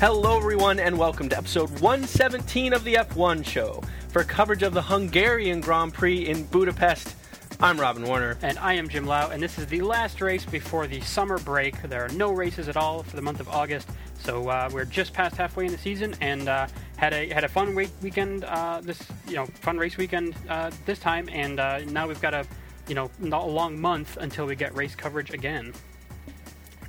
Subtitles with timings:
[0.00, 3.82] Hello, everyone, and welcome to episode 117 of the F1 show.
[4.08, 7.14] For coverage of the Hungarian Grand Prix in Budapest,
[7.60, 8.38] I'm Robin Warner.
[8.40, 11.82] And I am Jim Lau, and this is the last race before the summer break.
[11.82, 15.12] There are no races at all for the month of August, so uh, we're just
[15.12, 18.80] past halfway in the season, and uh, had a had a fun week weekend uh,
[18.80, 22.46] this you know fun race weekend uh, this time, and uh, now we've got a
[22.88, 25.74] you know a long month until we get race coverage again.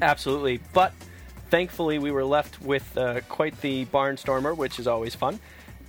[0.02, 0.94] Absolutely, but
[1.52, 5.40] thankfully we were left with uh, quite the barnstormer, which is always fun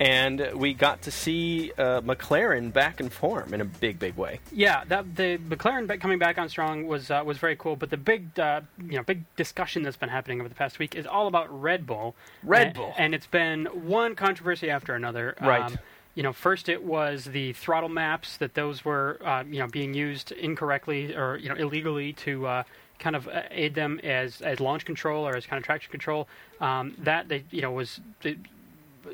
[0.03, 4.41] and we got to see uh, McLaren back in form in a big, big way.
[4.51, 7.77] Yeah, that the McLaren coming back on strong was uh, was very cool.
[7.77, 10.97] But the big, uh, you know, big discussion that's been happening over the past week
[10.97, 12.17] is all about Red Bull.
[12.43, 15.37] Red and, Bull, and it's been one controversy after another.
[15.41, 15.63] Right.
[15.63, 15.79] Um,
[16.15, 19.95] you know, first it was the throttle maps that those were, uh, you know, being
[19.95, 22.63] used incorrectly or you know illegally to uh,
[23.03, 26.29] kind of uh, aid them as as launch control or as kind of traction control.
[26.61, 28.01] Um, that they, you know, was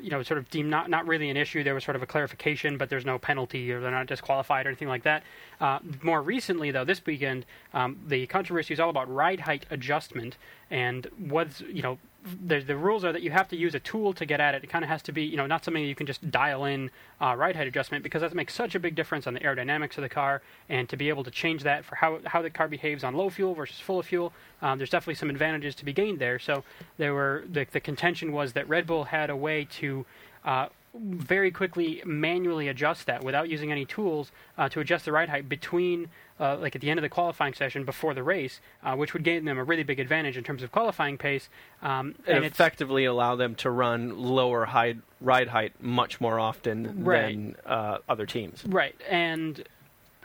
[0.01, 1.63] you know, sort of deemed not, not really an issue.
[1.63, 4.69] There was sort of a clarification, but there's no penalty or they're not disqualified or
[4.69, 5.23] anything like that.
[5.59, 10.37] Uh, more recently, though, this weekend, um, the controversy is all about ride height adjustment
[10.69, 11.97] and what's, you know,
[12.45, 14.63] the, the rules are that you have to use a tool to get at it.
[14.63, 16.91] It kind of has to be, you know, not something you can just dial in
[17.21, 20.01] uh, ride height adjustment because that makes such a big difference on the aerodynamics of
[20.01, 20.41] the car.
[20.67, 23.29] And to be able to change that for how how the car behaves on low
[23.29, 26.39] fuel versus full of fuel, um, there's definitely some advantages to be gained there.
[26.39, 26.63] So
[26.97, 30.05] there were the, the contention was that Red Bull had a way to
[30.43, 35.29] uh, very quickly manually adjust that without using any tools uh, to adjust the ride
[35.29, 36.09] height between
[36.39, 39.23] uh, like at the end of the qualifying session before the race, uh, which would
[39.23, 41.49] gain them a really big advantage in terms of qualifying pace.
[41.81, 47.27] Um, and, effectively allow them to run lower high, ride height much more often right.
[47.27, 48.63] than uh, other teams.
[48.65, 49.63] Right, and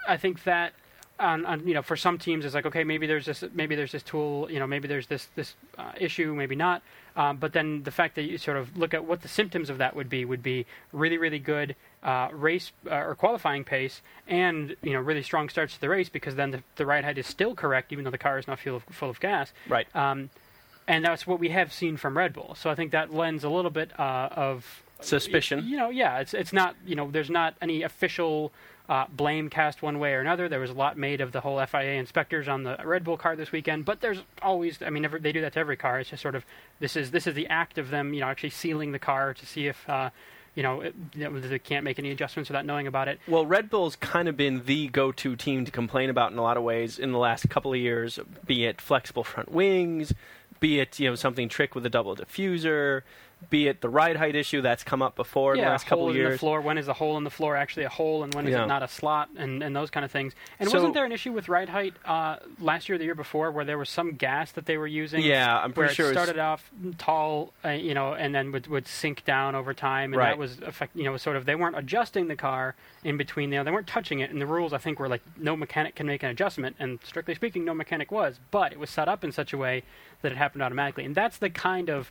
[0.06, 0.74] I think that
[1.18, 3.92] on, on, you know for some teams it's like okay maybe there's this maybe there's
[3.92, 6.82] this tool you know maybe there's this this uh, issue maybe not
[7.16, 9.78] um, but then the fact that you sort of look at what the symptoms of
[9.78, 14.76] that would be would be really really good uh, race uh, or qualifying pace and
[14.82, 17.26] you know really strong starts to the race because then the, the ride height is
[17.26, 20.28] still correct even though the car is not full of, full of gas right um,
[20.86, 23.48] and that's what we have seen from Red Bull so I think that lends a
[23.48, 27.54] little bit uh, of suspicion you know yeah it's it's not you know there's not
[27.62, 28.52] any official
[28.88, 30.48] uh, blame cast one way or another.
[30.48, 33.34] There was a lot made of the whole FIA inspectors on the Red Bull car
[33.34, 36.00] this weekend, but there's always, I mean, every, they do that to every car.
[36.00, 36.44] It's just sort of
[36.80, 39.46] this is this is the act of them, you know, actually sealing the car to
[39.46, 39.88] see if.
[39.88, 40.10] Uh,
[40.54, 43.18] you know, it, they can't make any adjustments without knowing about it.
[43.26, 46.56] Well, Red Bull's kind of been the go-to team to complain about in a lot
[46.56, 50.14] of ways in the last couple of years, be it flexible front wings,
[50.60, 53.02] be it you know something trick with a double diffuser,
[53.50, 56.08] be it the ride height issue that's come up before yeah, in the last couple
[56.08, 56.27] of years.
[56.27, 56.60] In the floor.
[56.60, 58.64] When is a hole in the floor actually a hole, and when is yeah.
[58.64, 60.34] it not a slot, and, and those kind of things.
[60.58, 63.14] And so, wasn't there an issue with ride height uh, last year, or the year
[63.14, 65.22] before, where there was some gas that they were using?
[65.22, 68.86] Yeah, I'm pretty sure it started off tall, uh, you know, and then would, would
[68.86, 70.30] sink down over time, and right.
[70.30, 73.64] that was effect, you know, sort of they weren't adjusting the car in between there,
[73.64, 76.22] they weren't touching it, and the rules I think were like no mechanic can make
[76.22, 79.52] an adjustment, and strictly speaking, no mechanic was, but it was set up in such
[79.52, 79.83] a way
[80.22, 82.10] that it happened automatically, and that's the kind of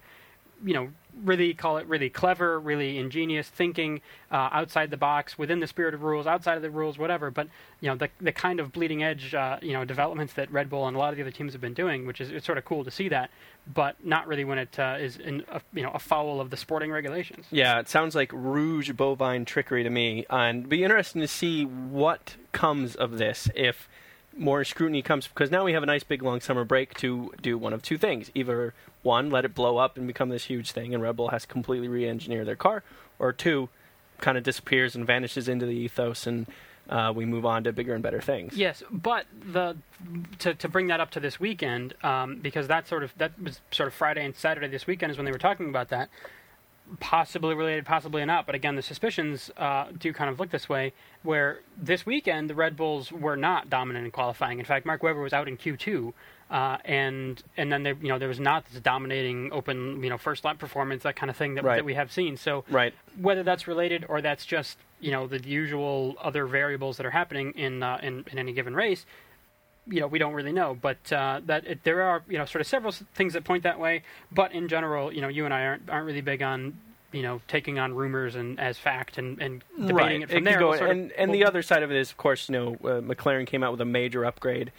[0.63, 0.89] you know,
[1.24, 4.01] really call it really clever, really ingenious thinking
[4.31, 7.31] uh, outside the box, within the spirit of rules, outside of the rules, whatever.
[7.31, 7.47] But
[7.81, 10.88] you know, the the kind of bleeding edge, uh, you know, developments that Red Bull
[10.88, 12.66] and a lot of the other teams have been doing, which is it's sort of
[12.66, 13.29] cool to see that,
[13.72, 16.57] but not really when it uh, is in a, you know a foul of the
[16.57, 17.46] sporting regulations.
[17.52, 22.35] Yeah, it sounds like rouge bovine trickery to me, and be interesting to see what
[22.52, 23.88] comes of this if
[24.38, 27.57] more scrutiny comes because now we have a nice big long summer break to do
[27.57, 30.94] one of two things: either one, let it blow up and become this huge thing,
[30.94, 32.83] and Red Bull has to completely re-engineer their car,
[33.19, 33.69] or two,
[34.19, 36.47] kind of disappears and vanishes into the ethos, and
[36.89, 38.55] uh, we move on to bigger and better things.
[38.55, 39.77] Yes, but the
[40.39, 43.61] to to bring that up to this weekend, um, because that sort of that was
[43.72, 46.09] sort of Friday and Saturday this weekend is when they were talking about that
[46.99, 48.45] possibly related, possibly not.
[48.45, 50.94] But again, the suspicions uh, do kind of look this way.
[51.23, 54.59] Where this weekend the Red Bulls were not dominant in qualifying.
[54.59, 56.13] In fact, Mark Webber was out in Q2,
[56.49, 60.17] uh, and and then there you know there was not this dominating open you know
[60.17, 61.78] first lap performance that kind of thing that, right.
[61.78, 62.37] that we have seen.
[62.37, 62.93] So right.
[63.19, 67.52] whether that's related or that's just you know the usual other variables that are happening
[67.53, 69.05] in uh, in, in any given race,
[69.88, 72.62] you know, we don't really know, but uh, that it, there are you know sort
[72.62, 74.03] of several things that point that way.
[74.32, 76.78] But in general, you know, you and I aren't aren't really big on
[77.12, 80.22] you know taking on rumors and as fact and, and debating right.
[80.22, 80.59] it from it there.
[80.59, 82.74] Go, and of, and well, the other side of it is, of course, you know,
[82.76, 84.72] uh, McLaren came out with a major upgrade.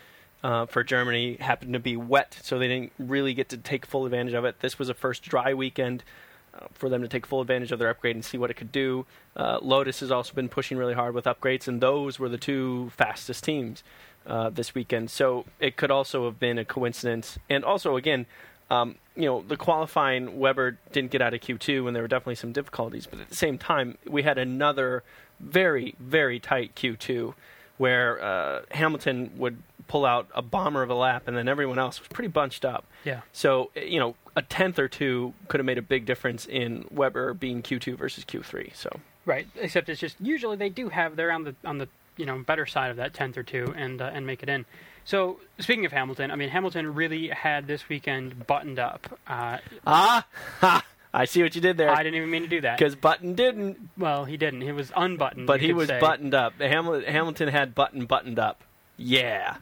[0.43, 4.05] Uh, for Germany happened to be wet, so they didn't really get to take full
[4.05, 4.61] advantage of it.
[4.61, 6.05] This was a first dry weekend
[6.53, 8.71] uh, for them to take full advantage of their upgrade and see what it could
[8.71, 9.07] do.
[9.35, 12.91] Uh, Lotus has also been pushing really hard with upgrades, and those were the two
[12.95, 13.83] fastest teams
[14.27, 15.11] uh, this weekend.
[15.11, 17.39] So it could also have been a coincidence.
[17.49, 18.27] And also, again,
[18.71, 22.37] Um, you know, the qualifying Webber didn't get out of Q2, and there were definitely
[22.37, 23.07] some difficulties.
[23.07, 25.03] But at the same time, we had another
[25.39, 27.35] very, very tight Q2
[27.77, 32.01] where uh, Hamilton would pull out a bomber of a lap, and then everyone else
[32.01, 32.87] was pretty bunched up.
[33.05, 33.21] Yeah.
[33.33, 37.35] So, you know, a tenth or two could have made a big difference in Webber
[37.35, 38.75] being Q2 versus Q3.
[38.75, 38.89] So,
[39.27, 39.47] Right.
[39.57, 42.67] Except it's just usually they do have they're on the on the you know better
[42.67, 44.65] side of that tenth or two and uh, and make it in.
[45.05, 49.19] So speaking of Hamilton, I mean Hamilton really had this weekend buttoned up.
[49.27, 50.27] Uh, ah,
[50.61, 50.83] ha,
[51.13, 51.91] I see what you did there.
[51.91, 52.77] I didn't even mean to do that.
[52.79, 54.63] Because Button didn't, Well, he didn't.
[54.63, 55.47] He was unbuttoned.
[55.47, 56.01] but he was say.
[56.01, 56.55] buttoned up.
[56.59, 58.63] Hamilton, Hamilton had Button buttoned up.
[58.97, 59.59] Yeah.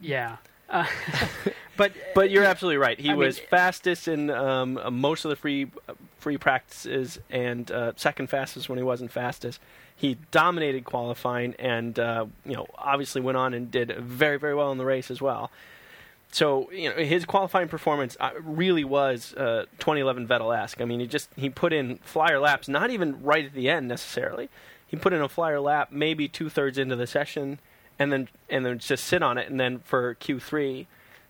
[0.00, 0.36] Yeah.
[0.68, 0.86] Uh,
[1.76, 2.98] but But you're absolutely right.
[3.00, 5.70] He I mean- was fastest in um, uh, most of the free
[6.18, 9.60] free practices, and uh, second fastest when he wasn't fastest.
[10.02, 14.72] He dominated qualifying, and uh, you know obviously went on and did very very well
[14.72, 15.48] in the race as well.
[16.32, 20.80] So you know his qualifying performance uh, really was uh, 2011 Vettel-esque.
[20.80, 23.86] I mean, he just he put in flyer laps, not even right at the end
[23.86, 24.48] necessarily.
[24.88, 27.60] He put in a flyer lap maybe two thirds into the session,
[27.96, 29.48] and then and then just sit on it.
[29.48, 30.86] And then for Q3,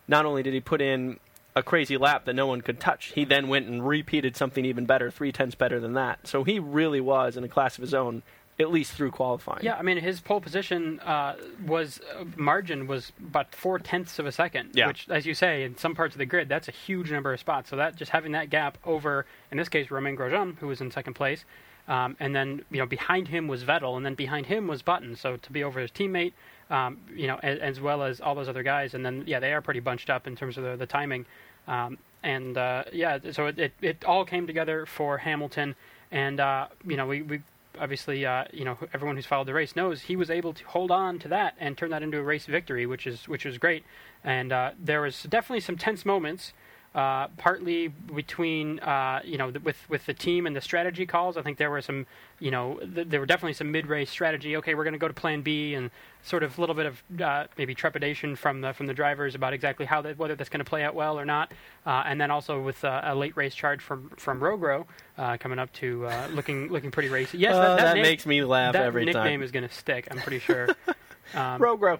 [0.09, 1.21] not only did he put in
[1.55, 4.87] a crazy lap that no one could touch, he then went and repeated something even
[4.87, 6.27] better, three tenths better than that.
[6.27, 8.23] So he really was in a class of his own,
[8.61, 9.65] at least through qualifying.
[9.65, 14.27] yeah, I mean his pole position uh, was uh, margin was about four tenths of
[14.27, 14.71] a second.
[14.75, 14.89] Yeah.
[14.89, 17.41] Which, as you say, in some parts of the grid, that's a huge number of
[17.41, 17.71] spots.
[17.71, 20.91] So that just having that gap over, in this case, Romain Grosjean, who was in
[20.91, 21.45] second place.
[21.89, 25.17] Um, and then you know behind him was Vettel, and then behind him was Button.
[25.17, 26.33] So to be over his teammate,
[26.71, 29.53] um, you know, as, as well as all those other guys, and then yeah, they
[29.53, 31.27] are pretty bunched up in terms of the, the timing.
[31.67, 35.75] Um, and uh, yeah, so it, it it all came together for Hamilton,
[36.13, 37.41] and uh, you know we we
[37.79, 40.91] obviously uh, you know everyone who's followed the race knows he was able to hold
[40.91, 43.85] on to that and turn that into a race victory, which is which was great.
[44.25, 46.53] And uh, there was definitely some tense moments
[46.95, 51.37] uh, partly between uh, you know th- with with the team and the strategy calls.
[51.37, 52.07] I think there were some
[52.39, 54.57] you know th- there were definitely some mid race strategy.
[54.59, 55.91] Okay, we're going to go to Plan B, and
[56.23, 59.53] sort of a little bit of uh, maybe trepidation from the from the drivers about
[59.55, 61.51] exactly how that whether that's going to play out well or not.
[61.87, 64.85] Uh, and then also with uh, a late race charge from from Rogro
[65.17, 67.39] uh, coming up to uh, looking looking pretty racy.
[67.39, 69.43] Yes, Uh, that, that, that name- makes me laugh that every nickname time.
[69.43, 70.09] is going to stick.
[70.11, 70.69] I'm pretty sure.
[71.35, 71.99] Um, Rogro.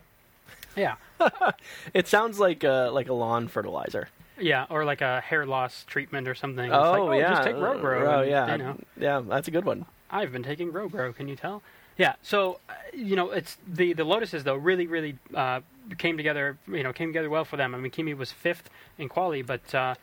[0.77, 0.97] yeah.
[1.95, 4.09] It sounds like a, like a lawn fertilizer.
[4.43, 6.65] Yeah, or like a hair loss treatment or something.
[6.65, 7.31] It's oh, like, oh yeah.
[7.31, 8.07] just take Rogro.
[8.07, 8.53] Oh and, yeah.
[8.53, 8.77] You know.
[8.99, 9.87] Yeah, that's a good one.
[10.11, 11.15] I've been taking Rogro.
[11.15, 11.63] Can you tell?
[11.97, 12.15] Yeah.
[12.23, 15.61] So, uh, you know, it's the the Lotuses though really really uh,
[15.97, 16.59] came together.
[16.67, 17.75] You know, came together well for them.
[17.75, 18.69] I mean, Kimi was fifth
[18.99, 19.95] in quali, but uh,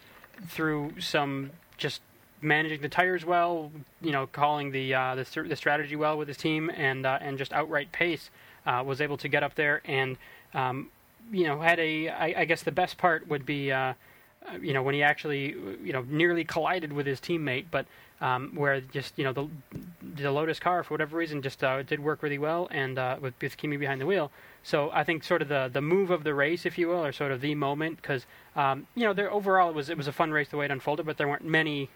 [0.48, 2.02] through some just
[2.42, 3.72] managing the tires well,
[4.02, 7.38] you know, calling the uh, the, the strategy well with his team, and uh, and
[7.38, 8.30] just outright pace,
[8.66, 10.18] uh, was able to get up there and.
[10.54, 10.90] Um,
[11.32, 12.10] you know, had a.
[12.10, 13.94] I, I guess the best part would be, uh,
[14.48, 17.86] uh, you know, when he actually, you know, nearly collided with his teammate, but
[18.22, 19.48] um, where just you know the
[20.02, 23.34] the Lotus car for whatever reason just uh, did work really well, and uh, with,
[23.42, 24.32] with Kimi behind the wheel.
[24.64, 27.12] So I think sort of the the move of the race, if you will, or
[27.12, 28.26] sort of the moment, because
[28.56, 30.72] um, you know, there overall it was it was a fun race the way it
[30.72, 31.90] unfolded, but there weren't many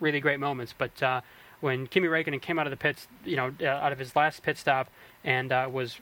[0.00, 0.74] really great moments.
[0.76, 1.20] But uh,
[1.60, 4.42] when Kimi Räikkönen came out of the pits, you know, uh, out of his last
[4.42, 4.88] pit stop,
[5.24, 5.98] and was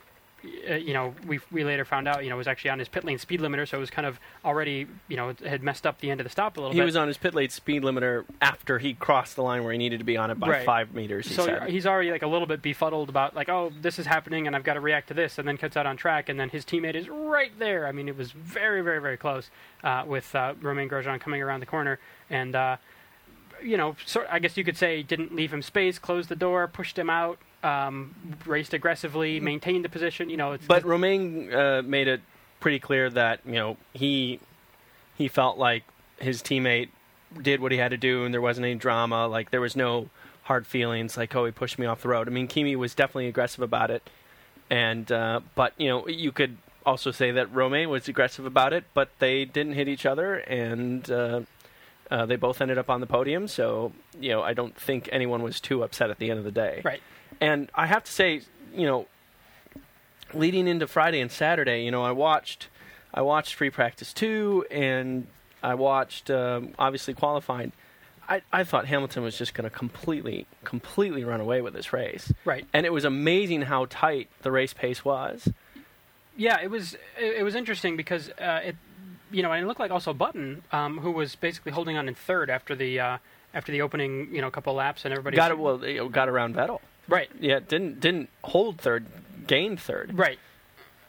[0.78, 3.18] you know, we we later found out, you know, was actually on his pit lane
[3.18, 6.20] speed limiter, so it was kind of already, you know, had messed up the end
[6.20, 6.82] of the stop a little He bit.
[6.82, 9.78] He was on his pit lane speed limiter after he crossed the line where he
[9.78, 10.66] needed to be on it by Right.
[10.66, 11.28] five meters.
[11.28, 11.68] He so said.
[11.68, 14.64] he's already like a little bit befuddled about like, oh, this is happening, and I've
[14.64, 16.94] got to react to this, and then cuts out on track, and then his teammate
[16.94, 17.86] is right there.
[17.86, 19.50] I mean, it was very, very, very close
[19.82, 21.98] uh, with uh, Romain Grosjean coming around the corner,
[22.30, 22.76] and uh,
[23.62, 26.66] you know, sort I guess you could say didn't leave him space, closed the door,
[26.68, 28.14] pushed him out, um,
[28.46, 30.30] raced aggressively, maintained the position.
[30.30, 32.20] You know, it's But Romain uh, made it
[32.60, 34.38] pretty clear that you know he
[35.16, 35.84] he felt like
[36.18, 36.88] his teammate
[37.40, 39.26] did what he had to do, and there wasn't any drama.
[39.26, 40.10] Like there was no
[40.44, 42.28] hard feelings, like oh he pushed me off the road.
[42.28, 44.08] I mean, Kimi was definitely aggressive about it,
[44.70, 48.84] and uh, but you know you could also say that Romain was aggressive about it,
[48.92, 51.40] but they didn't hit each other, and uh,
[52.10, 53.48] uh, they both ended up on the podium.
[53.48, 56.52] So you know I don't think anyone was too upset at the end of the
[56.52, 56.82] day.
[56.84, 57.00] right.
[57.40, 58.42] And I have to say,
[58.74, 59.06] you know,
[60.32, 62.68] leading into Friday and Saturday, you know, I watched,
[63.12, 65.26] I watched free practice two, and
[65.62, 67.72] I watched um, obviously qualifying.
[68.28, 72.32] I, I thought Hamilton was just going to completely, completely run away with this race,
[72.44, 72.66] Right.
[72.72, 75.48] and it was amazing how tight the race pace was.
[76.36, 78.76] Yeah, it was it, it was interesting because uh, it
[79.30, 82.14] you know and it looked like also Button um, who was basically holding on in
[82.14, 83.18] third after the uh,
[83.52, 85.58] after the opening you know couple laps and everybody Got it.
[85.58, 86.80] Well, got around Vettel.
[87.08, 89.06] Right Yeah, didn't didn't hold third,
[89.46, 90.16] gained third.
[90.18, 90.38] right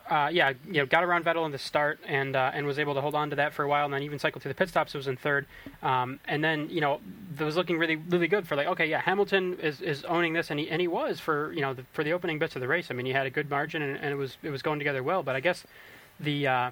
[0.09, 2.93] uh, yeah, you know, got around Vettel in the start and uh, and was able
[2.93, 4.69] to hold on to that for a while, and then even cycled through the pit
[4.69, 4.93] stops.
[4.93, 5.47] It was in third,
[5.81, 7.01] um, and then you know,
[7.39, 10.59] was looking really really good for like, okay, yeah, Hamilton is, is owning this, and
[10.59, 12.91] he and he was for you know the, for the opening bits of the race.
[12.91, 15.01] I mean, he had a good margin, and, and it was it was going together
[15.01, 15.23] well.
[15.23, 15.65] But I guess
[16.19, 16.71] the uh,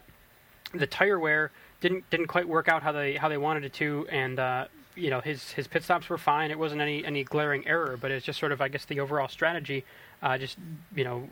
[0.76, 1.52] the tire wear
[1.82, 4.66] didn't didn't quite work out how they how they wanted it to, and uh,
[4.96, 6.52] you know his his pit stops were fine.
[6.52, 9.28] It wasn't any any glaring error, but it's just sort of I guess the overall
[9.28, 9.84] strategy
[10.22, 10.58] uh, just
[10.96, 11.30] you know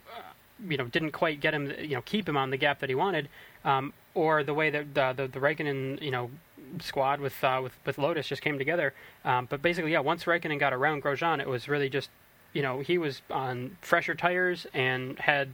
[0.68, 2.96] you know didn't quite get him you know keep him on the gap that he
[2.96, 3.30] wanted,
[3.66, 6.30] um, or the way that the the, the Raikkonen you know
[6.80, 8.94] squad with uh, with with Lotus just came together.
[9.26, 12.10] Um, but basically, yeah, once Raikkonen got around Grosjean, it was really just
[12.54, 15.50] you know he was on fresher tires and had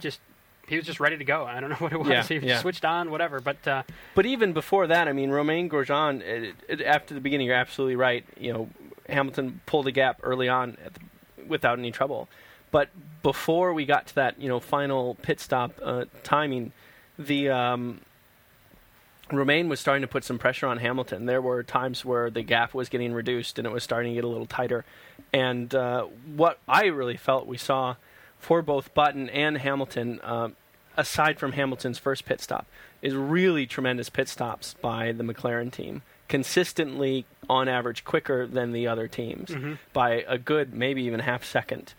[0.00, 0.20] just
[0.68, 1.44] he was just ready to go.
[1.44, 2.08] I don't know what it was.
[2.08, 2.60] Yeah, he yeah.
[2.60, 3.40] switched on, whatever.
[3.40, 3.82] But uh,
[4.14, 7.96] But even before that, I mean, Romain Grosjean, it, it, after the beginning, you're absolutely
[7.96, 8.24] right.
[8.38, 8.68] You know,
[9.08, 11.00] Hamilton pulled a gap early on at the,
[11.46, 12.28] without any trouble.
[12.70, 12.88] But
[13.22, 16.72] before we got to that, you know, final pit stop uh, timing,
[17.18, 18.00] the um,
[19.30, 21.26] Romain was starting to put some pressure on Hamilton.
[21.26, 24.24] There were times where the gap was getting reduced and it was starting to get
[24.24, 24.84] a little tighter.
[25.32, 26.04] And uh,
[26.34, 27.96] what I really felt we saw
[28.42, 30.56] for both Button and Hamilton, um,
[30.96, 32.66] aside from Hamilton's first pit stop,
[33.00, 36.02] is really tremendous pit stops by the McLaren team.
[36.28, 39.78] Consistently, on average, quicker than the other teams Mhm.
[39.92, 41.94] by a good, maybe even half second.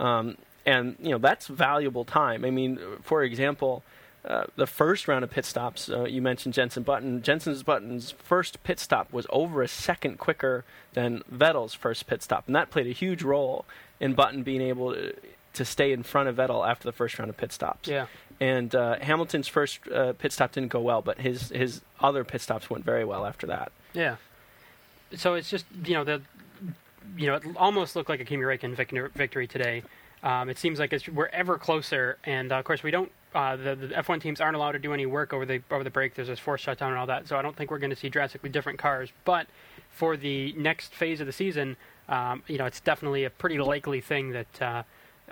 [0.00, 2.44] Um, and you know that's valuable time.
[2.44, 3.82] I mean, for example,
[4.24, 7.22] uh, the first round of pit stops, uh, you mentioned Jenson Button.
[7.22, 12.44] Jenson's Button's first pit stop was over a second quicker than Vettel's first pit stop,
[12.46, 13.64] and that played a huge role
[14.00, 15.12] in Button being able to,
[15.54, 17.88] to stay in front of Vettel after the first round of pit stops.
[17.88, 18.06] yeah,
[18.40, 22.40] And uh, Hamilton's first uh, pit stop didn't go well, but his his other pit
[22.40, 23.72] stops went very well after that.
[23.92, 24.16] yeah.
[25.14, 26.22] So it's just you know the
[27.18, 29.82] you know it almost looked like a Kimi Räikkönen vic- victory today.
[30.22, 33.10] Um, it seems like it's, we're ever closer, and uh, of course we don't.
[33.34, 35.90] Uh, the, the F1 teams aren't allowed to do any work over the over the
[35.90, 36.14] break.
[36.14, 38.08] There's this forced shutdown and all that, so I don't think we're going to see
[38.08, 39.10] drastically different cars.
[39.26, 39.48] But
[39.90, 41.76] for the next phase of the season,
[42.08, 44.62] um, you know, it's definitely a pretty likely thing that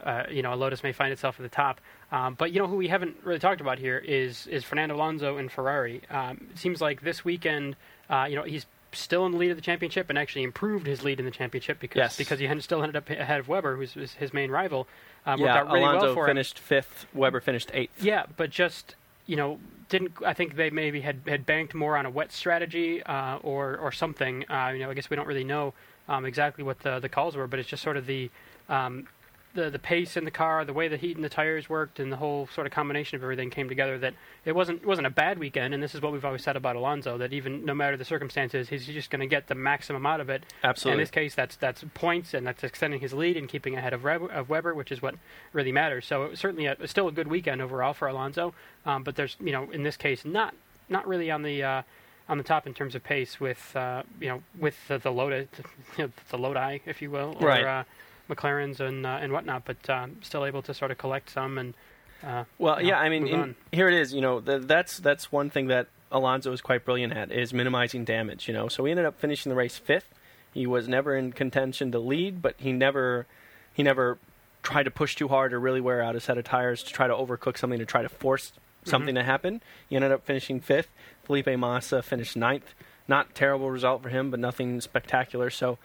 [0.03, 1.81] uh, you know a Lotus may find itself at the top.
[2.13, 5.37] Um, but you know who we haven't really talked about here is is Fernando Alonso
[5.37, 6.03] and Ferrari.
[6.11, 7.77] Um, it seems like this weekend,
[8.09, 11.05] uh, you know, he's still in the lead of the championship and actually improved his
[11.05, 12.17] lead in the championship because Yes.
[12.17, 14.89] because he still ended up ahead of Webber, who's, who's his main rival.
[15.27, 16.31] Um, yeah, worked out really Alonso well for him.
[16.31, 17.07] finished fifth.
[17.15, 18.03] Webber finished eighth.
[18.03, 22.05] Yeah, but just you know, didn't I think they maybe had, had banked more on
[22.07, 24.45] a wet strategy uh, or or something.
[24.51, 25.73] Uh, you know, I guess we don't really know
[26.09, 28.29] um, exactly what the the calls were, but it's just sort of the
[28.69, 29.07] um,
[29.55, 32.13] the the pace in the car, the way the heat and the tires worked, and
[32.13, 33.99] the whole sort of combination of everything came together.
[33.99, 34.15] That
[34.45, 36.77] it wasn't it wasn't a bad weekend, and this is what we've always said about
[36.77, 37.19] Alonso.
[37.19, 40.31] That even no matter the circumstances, he's just going to get the maximum out of
[40.31, 40.45] it.
[40.63, 41.01] Absolutely.
[41.01, 44.05] In this case, that's that's points, and that's extending his lead and keeping ahead of,
[44.05, 45.15] Reb- of Webber, which is what
[45.53, 46.07] really matters.
[46.07, 48.55] So it was certainly a, still a good weekend overall for Alonso.
[48.87, 50.55] Um, but there's you know in this case not
[50.89, 51.83] not really on the uh,
[52.29, 56.05] on the top in terms of pace with uh, you know with the, the you
[56.05, 57.65] know, the Lodi, if you will, or Right.
[57.65, 57.85] uh,
[58.31, 59.65] McLarens and uh, and whatnot.
[59.65, 61.75] But um, still able to sort of collect some and.
[62.23, 64.13] Uh, Well, you know, yeah, I mean, in, here it is.
[64.13, 68.05] You know, th that's that's one thing that Alonso is quite brilliant at is minimizing
[68.05, 68.47] damage.
[68.49, 70.15] You know, so he ended up finishing the race fifth.
[70.53, 73.27] He was never in contention to lead, but he never
[73.73, 74.19] he never
[74.63, 77.07] tried to push too hard or really wear out a set of tires to try
[77.07, 78.53] to overcook something to try to force
[78.85, 79.63] something to happen.
[79.89, 80.89] He ended up finishing fifth.
[81.25, 82.75] Felipe Massa finished ninth.
[83.09, 85.51] Not terrible result for him, but nothing spectacular.
[85.51, 85.79] So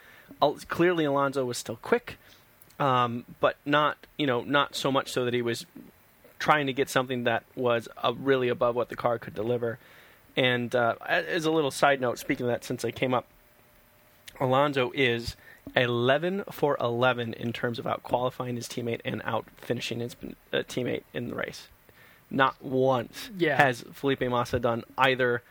[0.68, 2.18] clearly Alonso was still quick,
[2.80, 5.66] um, but not you know not so much so that he was
[6.40, 9.80] trying to get something that was uh, really above what the car could deliver.
[10.38, 13.26] And uh, as a little side note, speaking of that, since I came up,
[14.40, 15.38] Alonso is
[15.78, 20.16] 11 for 11 in terms of out qualifying his teammate and out finishing his
[20.52, 21.70] uh, teammate in the race.
[22.30, 23.56] Not once Yeah.
[23.56, 25.42] has Felipe Massa done either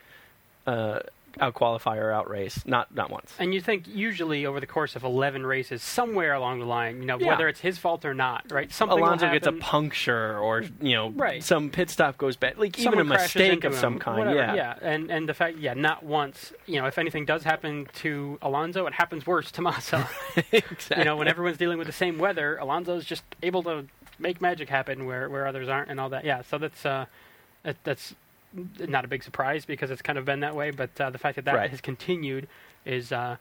[1.40, 2.62] uh, out qualify or out race.
[2.66, 3.32] Not not once.
[3.38, 7.06] And you think usually over the course of 11 races, somewhere along the line, you
[7.06, 7.28] know, Yeah.
[7.28, 8.72] whether it's his fault or not, right?
[8.72, 11.42] Something Alonso gets a puncture, or you know, Right.
[11.42, 14.18] some pit stop goes bad, like even a mistake of him, some kind.
[14.18, 16.52] whatever, Yeah, yeah, and and the fact, yeah, not once.
[16.66, 20.08] You know, if anything does happen to Alonso, it happens worse to Massa.
[20.52, 20.96] exactly.
[20.98, 23.86] you know, when everyone's dealing with the same weather, Alonso's just able to
[24.18, 26.24] make magic happen where where others aren't, and all that.
[26.24, 27.06] Yeah, so that's uh,
[27.64, 28.14] that, that's
[28.78, 30.70] not a big surprise because it's kind of been that way.
[30.70, 31.70] But uh, the fact that that Right.
[31.70, 32.48] has continued
[32.84, 33.36] is, uh,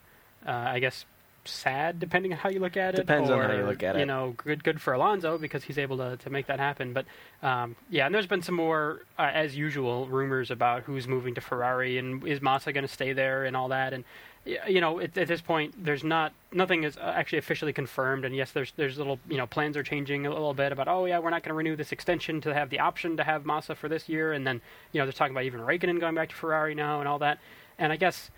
[0.45, 1.05] uh, I guess.
[1.45, 2.99] Sad, depending on how you look at it.
[2.99, 3.99] Depends on how you look at it.
[3.99, 6.93] You know, good, good for Alonso because he's able to, to make that happen.
[6.93, 7.05] But
[7.45, 11.41] um, yeah, and there's been some more, uh, as usual, rumors about who's moving to
[11.41, 13.91] Ferrari and is Massa going to stay there and all that.
[13.91, 14.05] And
[14.45, 18.25] you know, at, at this point, there's not nothing is uh, actually officially confirmed.
[18.25, 21.05] And yes, there's there's little you know plans are changing a little bit about oh
[21.05, 23.75] yeah, we're not going to renew this extension to have the option to have Massa
[23.75, 26.35] for this year, and then you know they're talking about even Raikkonen going back to
[26.35, 27.39] Ferrari now and all that.
[27.79, 28.31] And I guess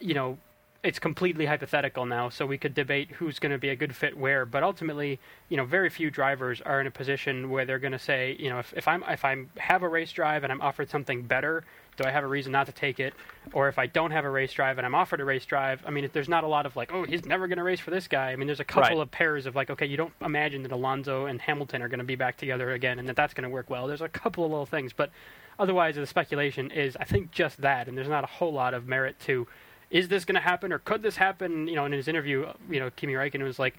[0.00, 0.38] you know
[0.82, 4.16] it's completely hypothetical now, so we could debate who's going to be a good fit
[4.16, 4.46] where.
[4.46, 7.98] But ultimately, you know, very few drivers are in a position where they're going to
[7.98, 10.90] say, you know, if, if I'm if I have a race drive and I'm offered
[10.90, 11.64] something better,
[11.98, 13.12] do I have a reason not to take it?
[13.52, 15.90] Or if I don't have a race drive and I'm offered a race drive, I
[15.90, 17.90] mean, if there's not a lot of like, oh, he's never going to race for
[17.90, 18.30] this guy.
[18.30, 18.98] I mean, there's a couple Right.
[18.98, 22.04] of pairs of like, okay, you don't imagine that Alonso and Hamilton are going to
[22.04, 23.86] be back together again and that that's going to work well.
[23.86, 25.10] There's a couple of little things, but
[25.58, 28.86] otherwise, the speculation is, I think, just that, and there's not a whole lot of
[28.86, 29.46] merit to
[29.90, 31.66] is this going to happen or could this happen?
[31.66, 33.76] You know, in his interview, you know, Kimi Räikkönen was like,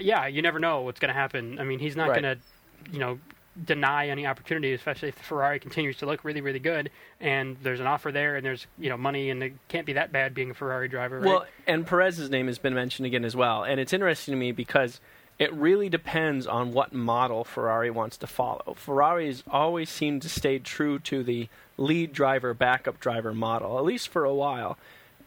[0.00, 1.58] yeah, you never know what's going to happen.
[1.60, 2.22] I mean, he's not Right.
[2.22, 3.18] going to, you know,
[3.64, 7.86] deny any opportunity, especially if Ferrari continues to look really, really good and there's an
[7.86, 10.54] offer there and there's, you know, money and it can't be that bad being a
[10.54, 11.26] Ferrari driver, right?
[11.26, 14.52] Well, and Perez's name has been mentioned again as well, and it's interesting to me
[14.52, 15.00] because
[15.38, 18.74] it really depends on what model Ferrari wants to follow.
[18.76, 21.48] Ferrari's always seemed to stay true to the
[21.78, 24.76] lead driver, backup driver model, at least for a while,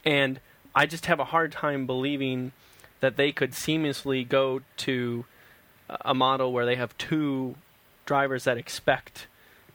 [0.06, 0.40] and
[0.76, 2.52] I just have a hard time believing
[3.00, 5.26] that they could seamlessly go to
[6.02, 7.56] a model where they have two
[8.10, 9.28] drivers that expect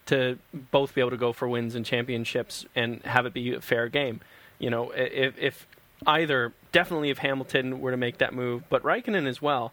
[0.06, 0.38] to
[0.72, 3.88] both be able to go for wins and championships and have it be a fair
[3.88, 4.20] game.
[4.58, 5.66] You know, if, if
[6.04, 9.72] either definitely if Hamilton were to make that move, but Raikkonen as well,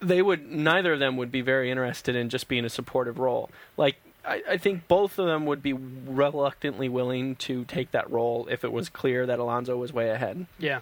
[0.00, 3.50] they would neither of them would be very interested in just being a supportive role.
[3.76, 8.48] Like I, I think both of them would be reluctantly willing to take that role
[8.50, 10.80] if it was clear that Alonso was way ahead yeah.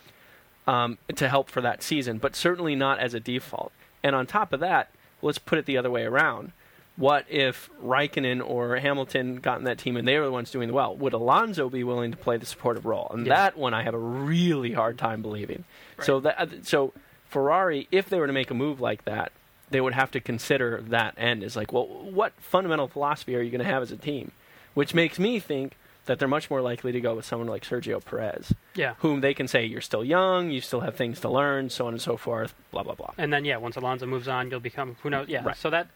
[0.69, 3.73] um, to help for that season, but certainly not as a default.
[4.03, 4.91] And on top of that,
[5.23, 6.53] let's put it the other way around.
[6.97, 10.73] What if Raikkonen or Hamilton got in that team and they were the ones doing
[10.73, 10.97] well?
[10.97, 13.11] Would Alonso be willing to play the supportive role?
[13.13, 13.35] And Yeah.
[13.35, 15.65] that one I have a really hard time believing.
[16.03, 16.95] So that uh, so
[17.29, 19.33] Ferrari, if they were to make a move like that,
[19.69, 23.51] they would have to consider that end as like, well, what fundamental philosophy are you
[23.51, 24.31] going to have as a team?
[24.75, 28.05] Which makes me think that they're much more likely to go with someone like Sergio
[28.05, 28.95] Perez Yeah.
[28.99, 31.93] whom they can say you're still young, you still have things to learn, so on
[31.93, 33.13] and so forth, blah blah blah.
[33.19, 35.29] And then, yeah, once Alonso moves on, you'll become who knows.
[35.29, 35.57] Yeah, Right.
[35.57, 35.89] so that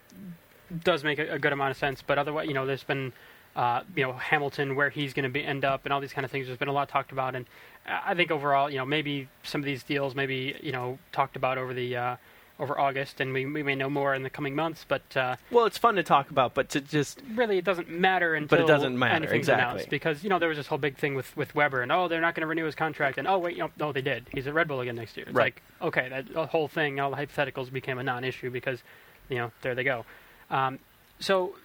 [0.83, 2.01] does make a, a good amount of sense.
[2.01, 3.11] But otherwise, you know, there's been,
[3.55, 6.23] uh, you know, Hamilton where he's going to be end up, and all these kind
[6.25, 6.47] of things.
[6.47, 7.45] There's been a lot talked about, and
[7.85, 11.35] I I think overall, you know, maybe some of these deals, maybe you know, talked
[11.35, 12.15] about over the uh,
[12.61, 14.85] over August, and we, we may know more in the coming months.
[14.87, 18.35] But uh, Well, it's fun to talk about, but to just really, it doesn't matter
[18.35, 19.63] until But it doesn't matter, exactly.
[19.63, 19.89] announced.
[19.89, 22.21] Because you know, there was this whole big thing with with Webber, and oh, they're
[22.21, 24.27] not going to renew his contract, and oh, wait, you know, no, they did.
[24.31, 25.25] He's at Red Bull again next year.
[25.27, 25.55] It's Right.
[25.81, 28.83] like okay, that whole thing, all the hypotheticals became a non-issue because
[29.27, 30.05] you know, there they go.
[30.51, 30.77] Um,
[31.19, 31.55] so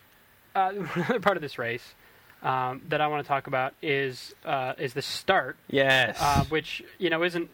[0.55, 1.95] uh, another part of this race
[2.43, 6.83] um, that I want to talk about is uh, is the start, yes, uh, which
[6.99, 7.51] you know isn't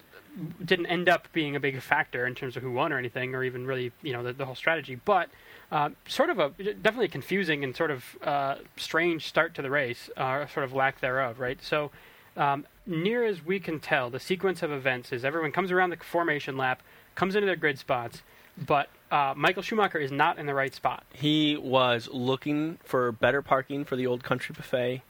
[0.64, 3.44] didn't end up being a big factor in terms of who won or anything, or
[3.44, 5.28] even really you know the, the whole strategy, but.
[5.70, 10.10] Uh, sort of a definitely confusing and sort of uh, strange start to the race,
[10.18, 11.62] uh, sort of lack thereof, right?
[11.62, 11.90] So,
[12.36, 15.96] um, near as we can tell, the sequence of events is everyone comes around the
[15.96, 16.82] formation lap,
[17.14, 18.20] comes into their grid spots,
[18.58, 21.04] but uh, Michael Schumacher is not in the right spot.
[21.14, 25.02] he was looking for better parking for the old country buffet,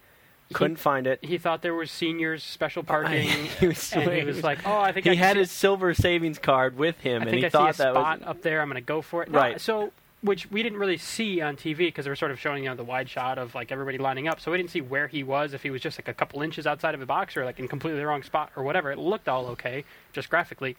[0.52, 1.24] couldn't find it.
[1.24, 3.28] He thought there was seniors special parking,
[3.60, 6.38] he was, and he was like, "Oh, I think he I had his silver savings
[6.38, 8.60] card with him, I and he I thought that spot was up there.
[8.60, 9.30] I'm going to go for it.
[9.30, 9.60] No, Right.
[9.60, 12.70] So, which we didn't really see on TV because they were sort of showing you
[12.70, 14.40] know the wide shot of like everybody lining up.
[14.40, 16.66] So we didn't see where he was if he was just like a couple inches
[16.66, 18.92] outside of the box or like in completely the wrong spot or whatever.
[18.92, 20.76] It looked all okay, just graphically.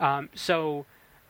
[0.00, 0.86] Um, so.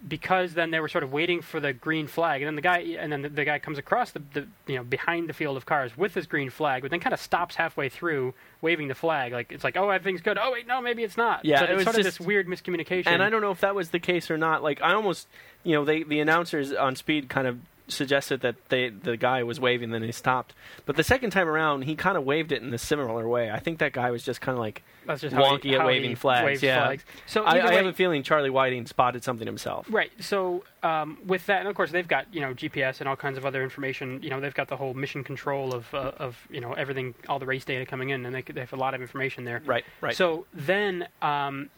[0.06, 2.78] Because then they were sort of waiting for the green flag, and then the guy,
[2.98, 5.64] and then the, the guy comes across the, the, you know, behind the field of
[5.64, 9.32] cars with his green flag, but then kind of stops halfway through, waving the flag,
[9.32, 10.36] like it's like, oh, everything's good.
[10.38, 11.44] Oh wait, no, maybe it's not.
[11.46, 13.06] Yeah, so it it's was sort of just- this weird miscommunication.
[13.06, 14.62] And I don't know if that was the case or not.
[14.62, 15.26] Like I almost,
[15.62, 19.60] you know, they the announcers on speed kind of suggested that they the guy was
[19.60, 20.54] waving, then he stopped.
[20.86, 23.50] But the second time around, he kind of waved it in a similar way.
[23.50, 25.80] I think that guy was just kind of like That's just how wonky he, at
[25.80, 26.62] how waving flags.
[26.62, 27.04] yeah, flags.
[27.26, 29.86] So I, I way, have a feeling Charlie Whiting spotted something himself.
[29.90, 30.10] right.
[30.20, 33.36] So um, with that, and of course they've got you know GPS and all kinds
[33.38, 34.22] of other information.
[34.22, 37.38] You know they've got the whole mission control of uh, of you know everything, all
[37.38, 39.62] the race data coming in, and they, they have a lot of information there.
[39.66, 40.16] Right, right.
[40.16, 41.70] So then um,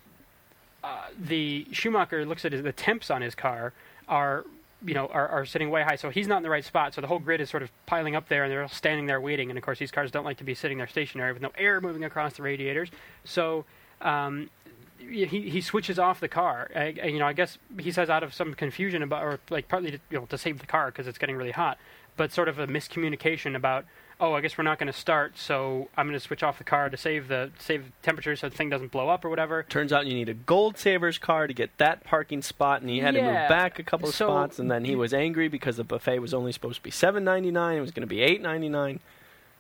[0.85, 3.73] uh, the Schumacher looks at his, the temps on his car
[4.09, 4.45] are
[4.85, 6.95] you know are, are sitting way high, so he's not in the right spot.
[6.95, 9.21] So the whole grid is sort of piling up there, and they're all standing there
[9.21, 9.51] waiting.
[9.51, 11.81] And of course, these cars don't like to be sitting there stationary with no air
[11.81, 12.91] moving across the radiators.
[13.25, 13.65] So
[14.03, 14.51] um,
[14.99, 16.71] he he switches off the car.
[16.75, 19.93] I, you know, I guess he says out of some confusion about, or like partly
[19.93, 21.79] to, you know to save the car because it's getting really hot.
[22.17, 23.85] but sort of a miscommunication about
[24.21, 26.65] oh, I guess we're not going to start, so I'm going to switch off the
[26.65, 29.63] car to save the save temperature so the thing doesn't blow up or whatever.
[29.65, 33.01] Turns out you need a Gold Savers car to get that parking spot, and he
[33.01, 33.41] had to Yeah.
[33.43, 36.19] move back a couple of So- spots, and then he was angry because the buffet
[36.21, 37.77] was only supposed to be seven ninety nine.
[37.79, 39.01] It was going to be eight ninety nine.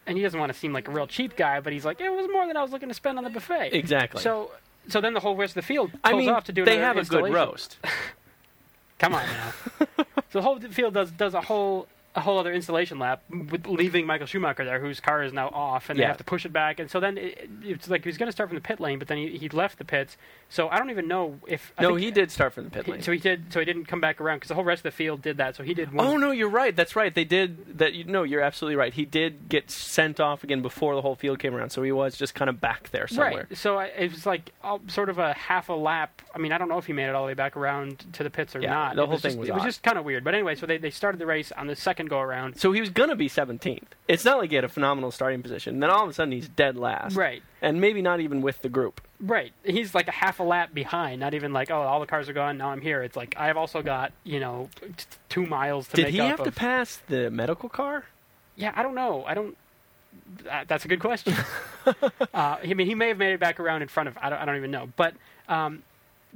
[0.07, 2.09] And he doesn't want to seem like a real cheap guy, but he's like, it
[2.11, 3.71] was more than I was looking to spend on the buffet.
[3.73, 4.23] Exactly.
[4.23, 4.53] So,
[4.89, 6.77] so then the whole rest of the field I pulls mean, off to do they
[6.79, 7.35] another have a good installation.
[7.35, 7.79] roast.
[9.01, 9.53] Come on now.
[10.31, 14.07] so the whole field does does a whole a whole other installation lap, with leaving
[14.07, 16.81] Michael Schumacher there, whose car is now off, and they have to push it back.
[16.81, 18.99] And so then it, it's like he was going to start from the pit lane,
[18.99, 20.17] but then he, he left the pits.
[20.49, 22.93] So I don't even know if I no, he did start from the pit he-
[22.93, 23.03] lane.
[23.03, 23.53] so he did.
[23.53, 25.57] So he didn't come back around because the whole rest of the field did that.
[25.57, 26.07] So he did one.
[26.07, 26.75] Oh no, you're right.
[26.75, 27.15] That's right.
[27.15, 27.93] They did that.
[27.93, 28.95] You, no, you're absolutely right.
[28.95, 32.17] He did get sent off again before the whole field came around, so he was
[32.17, 33.47] just kind of back there somewhere.
[33.51, 33.59] Right.
[33.59, 36.23] So I, it was like uh, sort of a half a lap.
[36.35, 38.23] I mean, I don't know if he made it all the way back around to
[38.23, 38.97] the pits or Yeah, not.
[38.97, 40.23] the It whole was thing just, was It was just kind of weird.
[40.25, 42.59] But anyway, so they, they started the race on the second go around.
[42.59, 43.83] So he was gonna be 17th.
[44.09, 45.81] It's not like he had a phenomenal starting position.
[45.81, 47.43] Then all of a sudden he's dead last, Right.
[47.61, 49.01] and maybe not even with the group.
[49.21, 49.53] Right.
[49.65, 51.21] He's like a half a lap behind.
[51.21, 52.59] Not even like, oh, all the cars are gone.
[52.59, 53.03] Now I'm here.
[53.03, 56.43] It's like I've also got you know t- two miles to Did make he have
[56.43, 58.05] to pass the medical car?
[58.57, 59.25] Yeah, I don't know.
[59.27, 59.57] I don't.
[60.45, 61.35] That, that's a good question.
[61.87, 61.95] uh,
[62.35, 64.19] I mean, he may have made it back around in front of.
[64.21, 64.39] I don't.
[64.39, 64.89] I don't even know.
[64.97, 65.15] But
[65.49, 65.83] um,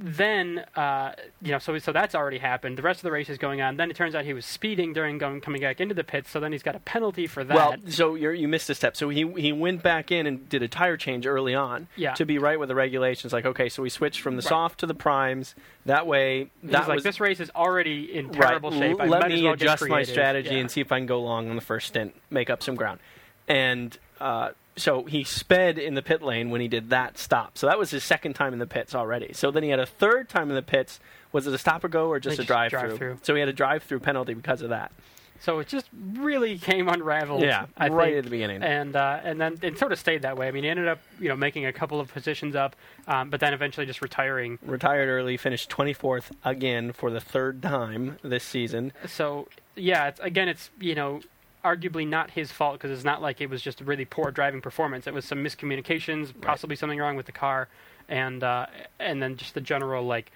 [0.03, 2.77] then, uh, you know, so so that's already happened.
[2.77, 3.77] The rest of the race is going on.
[3.77, 6.31] Then it turns out he was speeding during going coming back into the pits.
[6.31, 7.55] So then he's got a penalty for that.
[7.55, 8.97] Well, so you're, you missed a step.
[8.97, 12.13] So he he went back in and did a tire change early on Yeah.
[12.15, 13.31] to be right with the regulations.
[13.31, 14.49] Like, okay, so we switched from the Right.
[14.49, 15.53] soft to the primes.
[15.85, 18.41] That way, He's that like, this race is already in right.
[18.49, 18.99] terrible shape.
[18.99, 20.61] I Let me well adjust my strategy Yeah.
[20.61, 22.99] and see if I can go long on the first stint, make up some ground.
[23.47, 27.57] And uh, so he sped in the pit lane when he did that stop.
[27.57, 29.33] So that was his second time in the pits already.
[29.33, 30.99] So then he had a third time in the pits.
[31.31, 32.97] Was it a stop or go or just a just drive drive through?
[32.97, 33.19] through.
[33.21, 34.91] So he had a drive through penalty because of that.
[35.39, 37.41] So it just really came unraveled.
[37.41, 38.17] Yeah, I right think.
[38.17, 38.61] at the beginning.
[38.61, 40.47] and uh, and then it sort of stayed that way.
[40.47, 42.75] I mean, he ended up you know making a couple of positions up,
[43.07, 44.59] um, but then eventually just retiring.
[44.63, 48.93] Retired early, finished 24th again for the third time this season.
[49.07, 51.21] So yeah, it's, again, it's you know
[51.63, 54.61] arguably not his fault because it's not like it was just a really poor driving
[54.61, 55.07] performance.
[55.07, 57.67] It was some miscommunications, possibly something wrong with the car,
[58.09, 58.65] and uh,
[58.99, 60.31] and then just the general like.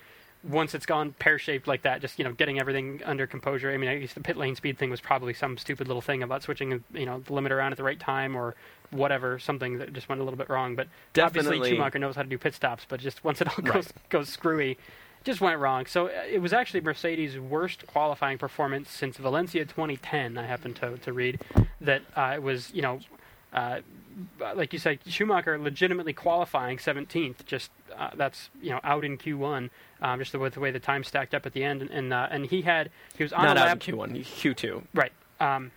[0.47, 3.71] Once it's gone pear shaped like that, just you know, getting everything under composure.
[3.71, 6.21] I mean, I guess the pit lane speed thing was probably some stupid little thing
[6.21, 8.53] about switching, you know, the limit around at the right time or
[8.91, 10.75] whatever, something that just went a little bit wrong.
[10.75, 13.63] But Definitely- obviously Schumacher knows how to do pit stops, but just once it all
[13.63, 14.77] goes goes screwy,
[15.25, 15.85] just went wrong.
[15.85, 20.37] So uh, it was actually Mercedes' worst qualifying performance since Valencia 2010.
[20.37, 21.41] I happened to to read
[21.81, 22.99] that uh, it was you know.
[23.51, 23.79] Uh,
[24.55, 27.45] like you said, Schumacher legitimately qualifying 17th.
[27.45, 29.69] Just uh, that's you know out in Q1,
[30.01, 32.13] um, just the, with the way the time stacked up at the end, and and,
[32.13, 34.83] uh, and he had he was on Not out lap in Q1, Q2.
[34.93, 35.11] Right.
[35.41, 35.71] Um,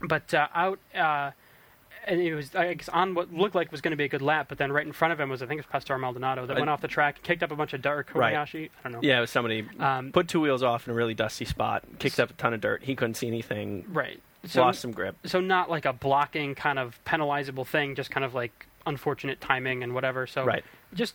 [0.00, 1.32] but uh, out, uh,
[2.06, 4.22] and it was I guess on what looked like was going to be a good
[4.22, 6.46] lap, but then right in front of him was I think it was Pastor Maldonado
[6.46, 8.08] that went off the track, kicked up a bunch of dirt.
[8.14, 8.34] Right.
[8.34, 8.98] Kobayashi, I don't know.
[9.08, 12.20] Yeah, it was somebody Um, put two wheels off in a really dusty spot, kicked
[12.20, 12.82] up a ton of dirt.
[12.84, 14.20] He couldn't see anything, right.
[14.44, 15.16] So lost some grip.
[15.24, 19.82] so not like a blocking kind of penalizable thing, just kind of like unfortunate timing
[19.82, 20.26] and whatever.
[20.28, 20.64] So Right.
[20.94, 21.14] just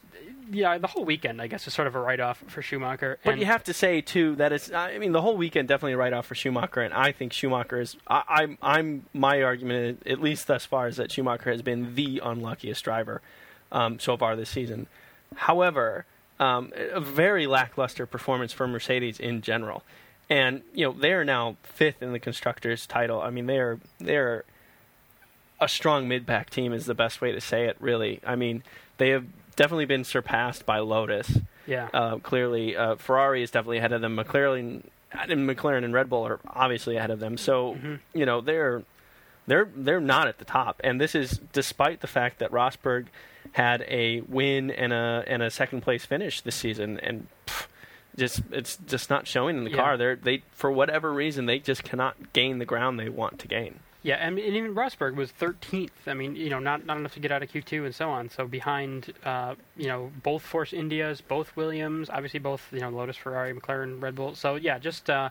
[0.49, 3.19] yeah, the whole weekend I guess is sort of a write off for Schumacher.
[3.23, 4.71] But you have to say too that it's.
[4.71, 7.79] I mean, the whole weekend definitely a write off for Schumacher, and I think Schumacher
[7.79, 7.97] is.
[8.07, 8.57] I, I'm.
[8.61, 9.05] I'm.
[9.13, 13.21] My argument, at least thus far, is that Schumacher has been the unluckiest driver
[13.71, 14.87] um, so far this season.
[15.35, 16.05] However,
[16.39, 19.83] um, a very lackluster performance for Mercedes in general,
[20.29, 23.21] and you know they are now fifth in the constructors' title.
[23.21, 23.79] I mean, they are.
[23.99, 24.45] They are
[25.59, 27.77] a strong mid-pack team is the best way to say it.
[27.79, 28.63] Really, I mean,
[28.97, 29.25] they have
[29.55, 31.39] definitely been surpassed by Lotus.
[31.67, 31.89] yeah.
[31.93, 34.15] Uh, clearly, uh, Ferrari is definitely ahead of them.
[34.17, 34.83] McLaren,
[35.13, 37.37] and McLaren and Red Bull are obviously ahead of them.
[37.37, 37.99] So Mhm.
[38.13, 38.83] you know they're
[39.47, 43.07] they're they're not at the top, and this is despite the fact that Rosberg
[43.53, 47.67] had a win and a and a second place finish this season, and pff,
[48.17, 49.77] just it's just not showing in the Yeah.
[49.77, 49.97] car.
[49.97, 53.79] They're they for whatever reason they just cannot gain the ground they want to gain.
[54.03, 55.91] Yeah, and, and even Rosberg was 13th.
[56.07, 58.29] I mean, you know, not not enough to get out of Q2 and so on.
[58.29, 63.15] So behind, uh, you know, both Force Indias, both Williams, obviously both you know Lotus,
[63.15, 64.33] Ferrari, McLaren, Red Bull.
[64.33, 65.29] So yeah, just uh,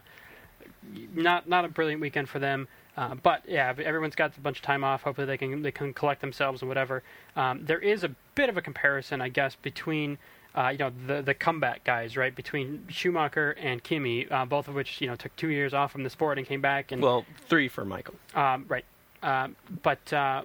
[1.15, 2.69] not not a brilliant weekend for them.
[2.97, 5.03] Uh, but yeah, everyone's got a bunch of time off.
[5.03, 7.03] Hopefully they can they can collect themselves and whatever.
[7.35, 10.19] Um, there is a bit of a comparison, I guess, between.
[10.55, 12.35] Uh, you know the the comeback guys, right?
[12.35, 16.03] Between Schumacher and Kimi, uh, both of which you know took two years off from
[16.03, 18.15] the sport and came back and Well, three for Michael.
[18.35, 18.85] um, right.
[19.23, 20.43] Um, but uh,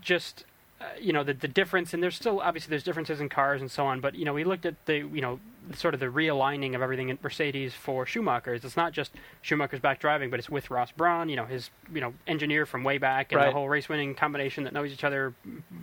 [0.00, 0.44] just
[0.80, 3.70] uh, you know the the difference, and there's still obviously there's differences in cars and
[3.70, 4.00] so on.
[4.00, 5.38] But you know we looked at the you know
[5.74, 8.54] sort of the realigning of everything at Mercedes for Schumacher.
[8.54, 9.10] Is It's not just
[9.42, 12.84] Schumacher's back driving, but it's with Ross Brawn, you know, his you know engineer from
[12.84, 13.46] way back, and Right.
[13.48, 15.34] the whole race winning combination that knows each other,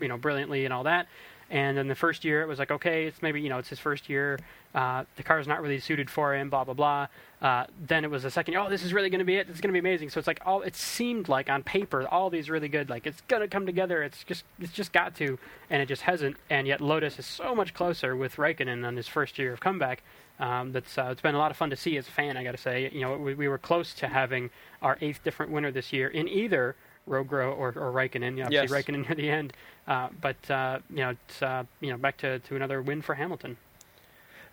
[0.02, 1.08] you know, brilliantly and all that.
[1.50, 3.80] And then the first year, it was like, okay, it's maybe you know, it's his
[3.80, 4.40] first year.
[4.74, 6.50] Uh, the car's not really suited for him.
[6.50, 7.08] Blah blah blah.
[7.42, 8.62] Uh, then it was the second year.
[8.62, 9.48] Oh, this is really going to be it.
[9.50, 10.10] It's going to be amazing.
[10.10, 10.62] So it's like all.
[10.62, 12.90] It seemed like on paper, all these really good.
[12.90, 14.02] Like it's going to come together.
[14.02, 15.38] It's just it's just got to,
[15.70, 16.38] and it just hasn't.
[16.50, 20.02] And yet Lotus is so much closer with Raikkonen on his first year of comeback.
[20.40, 22.38] Um, that's uh, it's been a lot of fun to see as a fan.
[22.38, 24.50] I got to say, you know, we, we were close to having
[24.82, 26.76] our eighth different winner this year in either
[27.08, 28.44] Rogro or, or Raikkonen.
[28.44, 28.72] Obviously, Yes.
[28.72, 29.54] Raikkonen near the end.
[29.88, 33.16] Uh, but uh, you know, it's uh, you know back to, to another win for
[33.16, 33.58] Hamilton.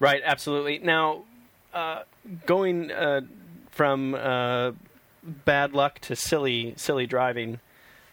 [0.00, 0.78] Right, absolutely.
[0.78, 1.24] Now,
[1.74, 2.02] uh,
[2.46, 3.20] going uh,
[3.70, 4.72] from uh,
[5.22, 7.60] bad luck to silly, silly driving,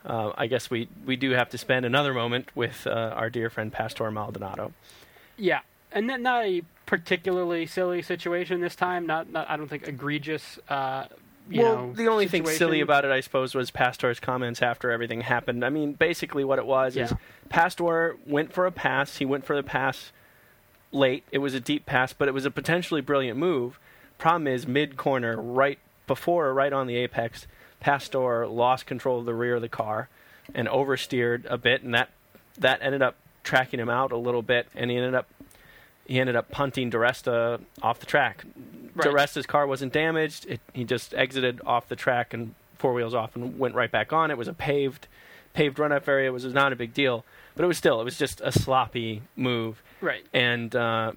[0.05, 3.49] uh, I guess we, we do have to spend another moment with uh, our dear
[3.49, 4.73] friend Pastor Maldonado.
[5.37, 9.05] Yeah, and not a particularly silly situation this time.
[9.05, 10.59] Not, not I don't think egregious.
[11.49, 14.91] You well, know, the only thing silly about it, I suppose, was Pastor's comments after
[14.91, 15.63] everything happened.
[15.63, 17.13] I mean, basically, what it was is
[17.49, 19.17] Pastor went for a pass.
[19.17, 20.11] He went for the pass
[20.91, 21.23] late.
[21.31, 23.79] It was a deep pass, but it was a potentially brilliant move.
[24.17, 27.47] Problem is, mid corner, right before or right on the apex,
[27.79, 30.09] Pastor lost control of the rear of the car
[30.53, 32.09] and oversteered a bit, and that
[32.57, 35.27] that ended up tracking him out a little bit, and he ended up
[36.07, 38.45] he ended up punting di Resta off the track.
[38.95, 39.03] Right.
[39.03, 40.45] di Resta's car wasn't damaged.
[40.47, 44.13] It, he just exited off the track and four wheels off and went right back
[44.13, 44.31] on.
[44.31, 45.07] It was a paved
[45.53, 46.29] paved run up area.
[46.29, 49.21] It was not a big deal, but it was still it was just a sloppy
[49.35, 49.83] move.
[50.01, 50.25] right.
[50.33, 51.11] And uh,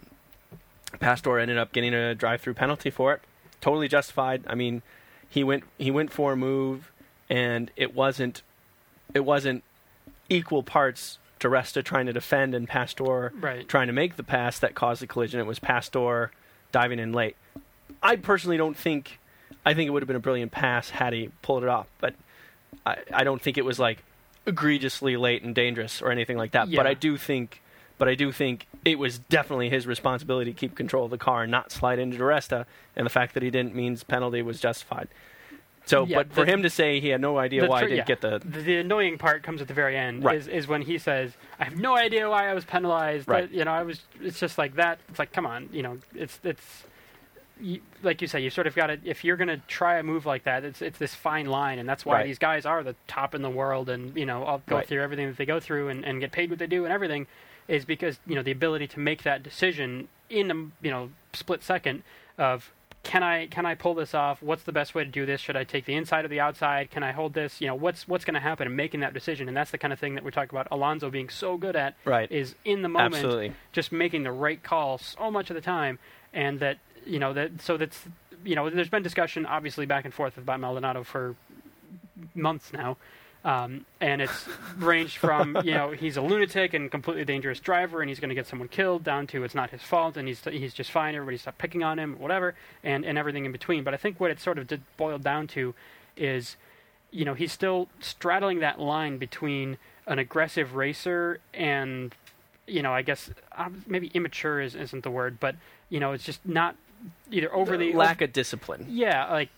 [0.98, 3.20] Pastor ended up getting a drive through penalty for it.
[3.60, 4.42] Totally justified.
[4.46, 4.82] I mean,
[5.28, 6.90] he went he went for a move,
[7.28, 8.42] and it wasn't
[9.14, 9.62] it wasn't
[10.28, 13.66] equal parts di Resta trying to defend and Pastor Right.
[13.66, 15.40] trying to make the pass that caused the collision.
[15.40, 16.30] It was Pastor
[16.70, 17.36] diving in late.
[18.02, 19.18] I personally don't think.
[19.66, 22.14] I think it would have been a brilliant pass had he pulled it off, but
[22.86, 24.02] I, I don't think it was like
[24.46, 26.68] egregiously late and dangerous or anything like that.
[26.74, 27.60] But I do think,
[27.98, 31.42] but I do think it was definitely his responsibility to keep control of the car
[31.42, 32.64] and not slide into di Resta.
[32.96, 35.08] And the fact that he didn't means penalty was justified.
[35.90, 37.94] So, Yeah, but for the- him to say he had no idea why tr- he
[37.96, 38.14] didn't yeah.
[38.14, 40.36] get the the, the annoying part comes at the very end Right.
[40.36, 43.48] is, is when he says i have no idea why i was penalized Right.
[43.48, 45.98] But, you know i was it's just like that it's like come on you know
[46.14, 46.84] it's it's
[47.60, 50.02] you, like you say you sort of got to if you're going to try a
[50.02, 52.26] move like that it's it's this fine line and that's why Right.
[52.26, 54.86] these guys are the top in the world and you know i'll go Right.
[54.86, 57.26] through everything that they go through and, and get paid what they do and everything
[57.68, 60.54] is because you know the ability to make that decision in a
[60.86, 62.02] you know split second
[62.38, 64.42] of can I can I pull this off?
[64.42, 65.40] What's the best way to do this?
[65.40, 66.90] Should I take the inside or the outside?
[66.90, 67.60] Can I hold this?
[67.60, 69.48] You know, what's what's going to happen in making that decision?
[69.48, 71.96] And that's the kind of thing that we talk about Alonso being so good at
[72.04, 72.30] right.
[72.30, 73.52] is in the moment Absolutely.
[73.72, 75.98] just making the right call so much of the time,
[76.34, 78.04] and that you know that so that's
[78.44, 81.34] you know there's been discussion obviously back and forth about Maldonado for
[82.34, 82.98] months now.
[83.42, 88.10] Um, and it's ranged from you know he's a lunatic and completely dangerous driver and
[88.10, 90.74] he's going to get someone killed down to it's not his fault and he's he's
[90.74, 93.96] just fine everybody stop picking on him whatever and and everything in between but I
[93.96, 95.74] think what it sort of did boil down to
[96.18, 96.56] is
[97.10, 102.14] you know he's still straddling that line between an aggressive racer and
[102.66, 105.56] you know I guess um, maybe immature is, isn't the word but
[105.88, 106.76] you know it's just not
[107.30, 108.86] either overly lack of discipline.
[108.88, 109.48] yeah, like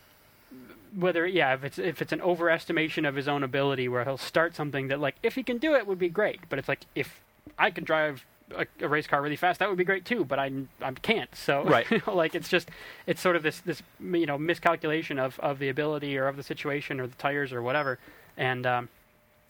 [0.95, 4.55] whether yeah, if it's if it's an overestimation of his own ability, where he'll start
[4.55, 7.21] something that like if he can do it would be great, but it's like if
[7.59, 8.25] I could drive
[8.57, 10.51] a, a race car really fast, that would be great too, but I
[10.81, 11.35] I can't.
[11.35, 11.91] So Right.
[11.91, 12.69] you know, like it's just
[13.07, 16.43] it's sort of this this you know miscalculation of of the ability or of the
[16.43, 17.99] situation or the tires or whatever,
[18.37, 18.89] and um,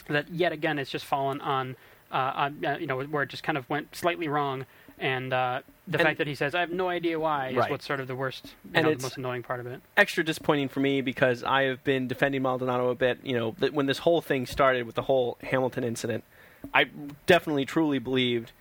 [0.09, 1.76] that yet again it's just fallen on.
[2.11, 4.66] Uh, on, uh, you know, where it just kind of went slightly wrong,
[4.98, 7.70] and uh, the And- fact that he says, "I have no idea why," is Right.
[7.70, 9.81] what's sort of the worst, you And know, the most annoying part of it.
[9.96, 13.18] extra disappointing for me because I have been defending Maldonado a bit.
[13.22, 16.24] You know, when this whole thing started with the whole Hamilton incident,
[16.72, 16.85] I
[17.26, 18.52] definitely truly believed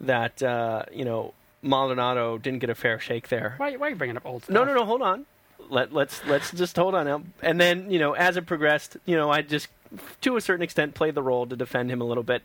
[0.00, 3.54] that uh, you know Maldonado didn't get a fair shake there.
[3.56, 4.54] Why, why are you bringing up old stuff?
[4.54, 4.84] No, no, no.
[4.84, 5.26] Hold on.
[5.70, 7.22] Let let's let's just hold on now.
[7.42, 9.68] And then you know, as it progressed, you know, I just
[10.20, 12.42] to a certain extent played the role to defend him a little bit.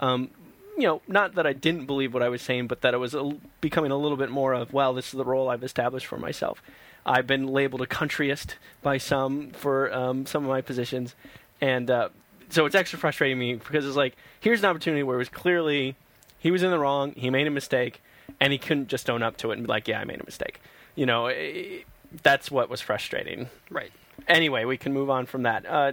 [0.00, 0.30] Um,
[0.76, 3.14] you know, not that I didn't believe what I was saying, but that it was
[3.14, 6.18] a, becoming a little bit more of, well, this is the role I've established for
[6.18, 6.62] myself.
[7.06, 11.14] I've been labeled a countryist by some for um, some of my positions,
[11.60, 12.08] and uh,
[12.48, 15.96] so it's extra frustrating me because it's like here's an opportunity where it was clearly
[16.38, 18.02] he was in the wrong, he made a mistake,
[18.40, 20.24] and he couldn't just own up to it and be like, yeah, I made a
[20.24, 20.60] mistake.
[20.94, 21.80] You know, eh,
[22.22, 23.48] that's what was frustrating.
[23.70, 23.92] Right.
[24.28, 25.66] Anyway, we can move on from that.
[25.66, 25.92] Uh,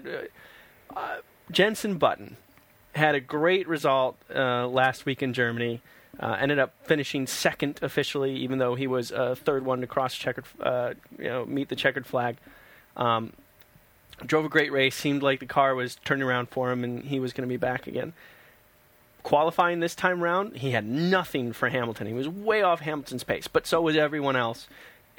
[0.95, 1.17] uh,
[1.51, 2.37] Jenson Button
[2.93, 5.82] had a great result uh, last week in Germany.
[6.19, 10.13] Uh, ended up finishing second officially, even though he was a third one to cross
[10.13, 12.38] checkered, uh, you know, meet the checkered flag.
[12.97, 13.34] Um,
[14.25, 14.95] drove a great race.
[14.95, 17.58] Seemed like the car was turning around for him, and he was going to be
[17.58, 18.13] back again.
[19.23, 22.08] Qualifying this time round, he had nothing for Hamilton.
[22.08, 24.67] He was way off Hamilton's pace, but so was everyone else,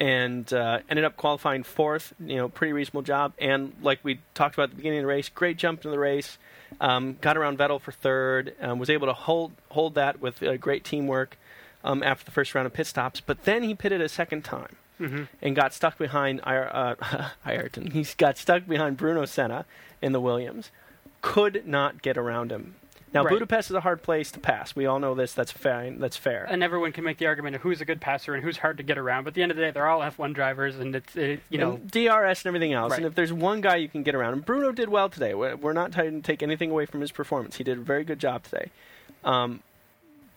[0.03, 2.13] and uh, ended up qualifying fourth.
[2.19, 3.33] You know, pretty reasonable job.
[3.39, 5.99] And like we talked about at the beginning of the race, great jump into the
[5.99, 6.37] race.
[6.81, 8.53] Um, got around Vettel for third.
[8.59, 11.37] Um, was able to hold hold that with uh, great teamwork
[11.83, 13.21] um, after the first round of pit stops.
[13.21, 15.23] But then he pitted a second time Mm-hmm.
[15.41, 16.93] and got stuck behind uh,
[17.47, 17.89] Ayrton.
[17.91, 19.65] He got stuck behind Bruno Senna
[20.03, 20.69] in the Williams.
[21.21, 22.75] Could not get around him.
[23.13, 23.33] Now Right.
[23.33, 24.75] Budapest is a hard place to pass.
[24.75, 25.33] We all know this.
[25.33, 25.99] That's fine.
[25.99, 26.45] That's fair.
[26.49, 28.83] And everyone can make the argument of who's a good passer and who's hard to
[28.83, 29.25] get around.
[29.25, 31.59] But at the end of the day, they're all F1 drivers, and it's it, you
[31.59, 32.91] know And DRS and everything else.
[32.91, 32.97] Right.
[32.97, 35.33] And if there's one guy you can get around, and Bruno did well today.
[35.33, 37.57] We're we're not trying to take anything away from his performance.
[37.57, 38.71] He did a very good job today.
[39.23, 39.61] Um,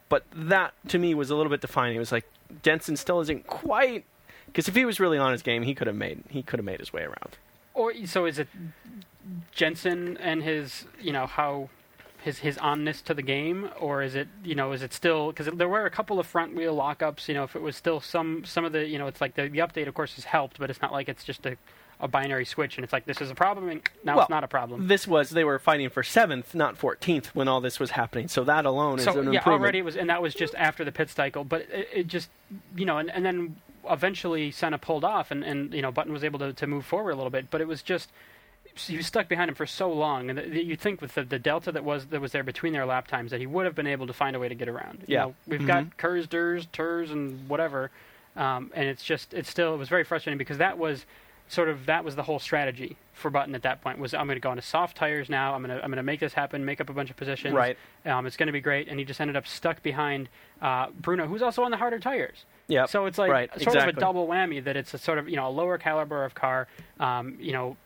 [0.08, 1.96] but that to me was a little bit defining.
[1.96, 2.26] It was like
[2.62, 4.04] Jenson still isn't quite
[4.46, 6.66] because if he was really on his game, he could have made he could have
[6.66, 7.36] made his way around.
[7.74, 8.48] Or so is it
[9.52, 11.68] Jenson and his, you know, how
[12.26, 15.46] his his onness to the game, or is it, you know, is it still because
[15.46, 17.28] there were a couple of front wheel lockups.
[17.28, 19.48] You know, if it was still some some of the, you know, it's like the,
[19.48, 21.56] the update, of course, has helped, but it's not like it's just a,
[22.00, 24.42] a binary switch and it's like this is a problem and now Well, it's not
[24.42, 24.88] a problem.
[24.88, 28.26] This was they were fighting for seventh, not fourteenth, when all this was happening.
[28.26, 29.62] So that alone is So an yeah, improvement.
[29.62, 31.44] already it was, and that was just after the pit cycle.
[31.44, 32.28] But it, it just,
[32.74, 33.56] you know, and, and then
[33.88, 37.12] eventually Senna pulled off, and, and you know Button was able to, to move forward
[37.12, 37.50] a little bit.
[37.52, 38.10] But it was just
[38.76, 41.38] he was stuck behind him for so long, and the, you'd think with the, the
[41.38, 43.86] delta that was that was there between their lap times that he would have been
[43.86, 45.00] able to find a way to get around.
[45.06, 45.20] You Yeah.
[45.22, 45.66] know, we've Mhm.
[45.66, 47.90] got KERS, Durs, Turs, and whatever,
[48.36, 51.06] um, and it's just it's still it was very frustrating because that was
[51.48, 54.34] sort of that was the whole strategy for Button at that point was I'm going
[54.36, 55.54] to go into soft tires now.
[55.54, 57.54] I'm going to I'm going to make this happen, make up a bunch of positions.
[57.54, 57.78] Right.
[58.04, 60.28] Um, it's going to be great, and he just ended up stuck behind
[60.60, 62.44] uh, Bruno, who's also on the harder tires.
[62.68, 62.86] Yeah.
[62.86, 65.36] So it's like Right, sort of a double whammy that it's a sort of you
[65.36, 66.66] know a lower caliber of car.
[66.98, 67.76] Um, you know,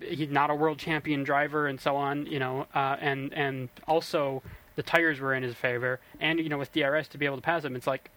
[0.00, 2.26] he's not a world champion driver and so on.
[2.26, 4.42] You know, uh, and and also
[4.76, 7.42] the tires were in his favor, and you know with DRS to be able to
[7.42, 8.10] pass him, it's like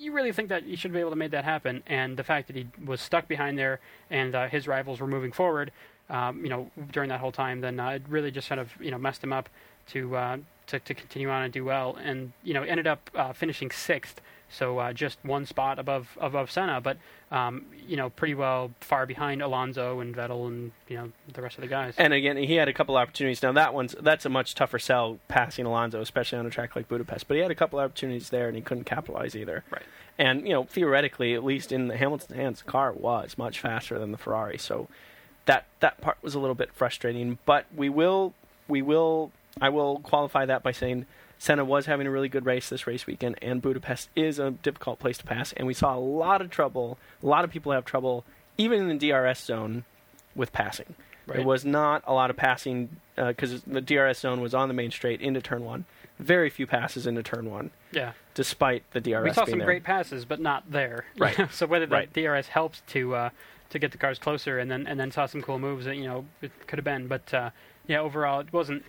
[0.00, 1.82] you really think that you should be able to make that happen.
[1.86, 5.30] And the fact that he was stuck behind there and uh, his rivals were moving
[5.30, 5.72] forward,
[6.08, 8.90] um, you know, during that whole time, then uh, it really just kind of you
[8.90, 9.48] know messed him up
[9.88, 11.96] to uh, to, to continue on and do well.
[12.02, 16.50] And you know, ended up uh, finishing sixth, so uh, just one spot above above
[16.50, 16.98] Senna, but
[17.30, 21.56] um, you know, pretty well far behind Alonso and Vettel and you know the rest
[21.56, 21.94] of the guys.
[21.96, 23.42] And again, he had a couple opportunities.
[23.42, 26.88] Now that one's that's a much tougher sell passing Alonso, especially on a track like
[26.88, 27.28] Budapest.
[27.28, 29.64] But he had a couple opportunities there, and he couldn't capitalize either.
[29.70, 29.82] Right.
[30.18, 33.98] And you know, theoretically, at least in the Hamilton's hands, the car was much faster
[33.98, 34.58] than the Ferrari.
[34.58, 34.88] So
[35.46, 37.38] that that part was a little bit frustrating.
[37.46, 38.34] But we will
[38.66, 41.06] we will I will qualify that by saying
[41.40, 44.98] Senna was having a really good race this race weekend, and Budapest is a difficult
[44.98, 45.54] place to pass.
[45.54, 46.98] And we saw a lot of trouble.
[47.22, 48.26] A lot of people have trouble,
[48.58, 49.84] even in the DRS zone,
[50.34, 50.94] with passing.
[51.26, 54.90] There was not a lot of passing because the DRS zone was on the main
[54.90, 55.86] straight into turn one.
[56.18, 58.12] Very few passes into turn one, yeah.
[58.34, 59.22] despite the DRS.
[59.24, 59.66] we saw some there.
[59.66, 61.06] great passes, but not there.
[61.18, 61.48] Right.
[61.52, 62.12] so whether the Right.
[62.12, 63.30] DRS helped to uh,
[63.70, 66.04] to get the cars closer, and then and then saw some cool moves that you
[66.04, 67.50] know it could have been, but uh,
[67.86, 68.84] yeah, overall it wasn't.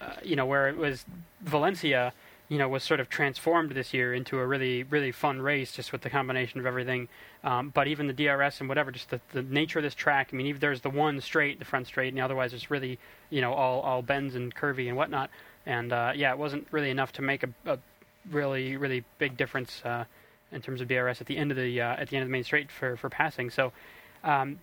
[0.00, 1.04] Uh, you know where it was
[1.42, 2.12] Valencia.
[2.48, 5.92] You know was sort of transformed this year into a really really fun race, just
[5.92, 7.08] with the combination of everything.
[7.44, 10.30] Um, but even the DRS and whatever, just the, the nature of this track.
[10.32, 12.98] I mean, even there's the one straight, the front straight, and otherwise it's really
[13.30, 15.30] you know all all bends and curvy and whatnot.
[15.66, 17.78] And uh, yeah, it wasn't really enough to make a, a
[18.30, 20.04] really really big difference uh,
[20.50, 22.32] in terms of DRS at the end of the uh, at the end of the
[22.32, 23.50] main straight for for passing.
[23.50, 23.72] So
[24.24, 24.58] um,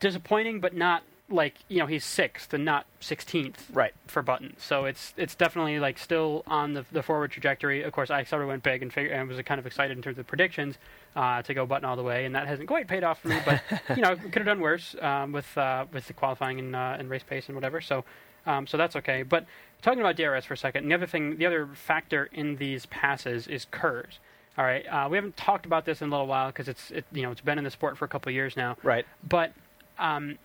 [0.00, 3.92] disappointing, but not like you know he's sixth and not sixteenth Right.
[4.06, 4.54] for Button.
[4.58, 7.82] So it's it's definitely like still on the the forward trajectory.
[7.82, 10.02] Of course, I sort of went big and, fig- and was kind of excited in
[10.02, 10.76] terms of predictions
[11.16, 13.38] uh, to go Button all the way, and that hasn't quite paid off for me.
[13.44, 13.62] But
[13.96, 17.08] you know, could have done worse um, with uh, with the qualifying and uh, and
[17.10, 17.80] race pace and whatever.
[17.80, 18.04] So.
[18.44, 19.22] Um, so that's okay.
[19.22, 19.46] But
[19.82, 23.46] talking about DRS for a second, the other thing, the other factor in these passes
[23.46, 24.18] is KERS.
[24.58, 27.04] All right, uh, we haven't talked about this in a little while because it's it,
[27.12, 28.76] you know it's been in the sport for a couple of years now.
[28.82, 29.06] Right.
[29.22, 29.52] But
[29.96, 30.38] um,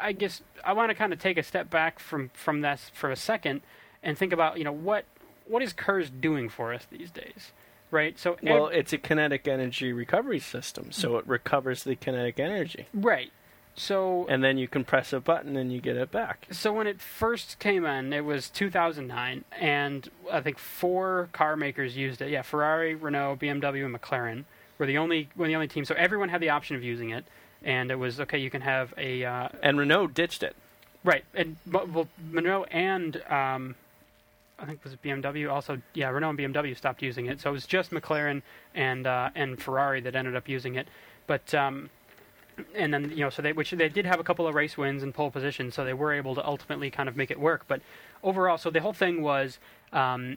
[0.00, 3.10] I guess I want to kind of take a step back from from this for
[3.10, 3.62] a second
[4.02, 5.04] and think about you know what
[5.46, 7.52] what is KERS doing for us these days,
[7.90, 8.18] right?
[8.18, 12.86] So ev- Well, it's a kinetic energy recovery system, so it recovers the kinetic energy,
[12.92, 13.32] right.
[13.74, 16.46] So and then you can press a button and you get it back.
[16.50, 21.96] so when it first came in, it was 2009, and I think four car makers
[21.96, 22.30] used it.
[22.30, 24.44] Yeah, Ferrari, Renault, BMW, and McLaren
[24.78, 25.84] were the only were the only team.
[25.84, 27.24] So everyone had the option of using it,
[27.62, 28.38] and it was okay.
[28.38, 30.56] You can have a uh, And Renault ditched it.
[31.04, 33.76] Right, and well, Monroe and um,
[34.58, 35.50] I think it was BMW.
[35.50, 37.40] Also, yeah, Renault and BMW stopped using it.
[37.40, 38.42] So it was just McLaren
[38.74, 40.88] and uh, and Ferrari that ended up using it.
[41.26, 41.90] But um,
[42.74, 45.02] and then you know, so they which they did have a couple of race wins
[45.02, 47.64] and pole positions, so they were able to ultimately kind of make it work.
[47.68, 47.80] But
[48.22, 49.58] overall, so the whole thing was,
[49.92, 50.36] um,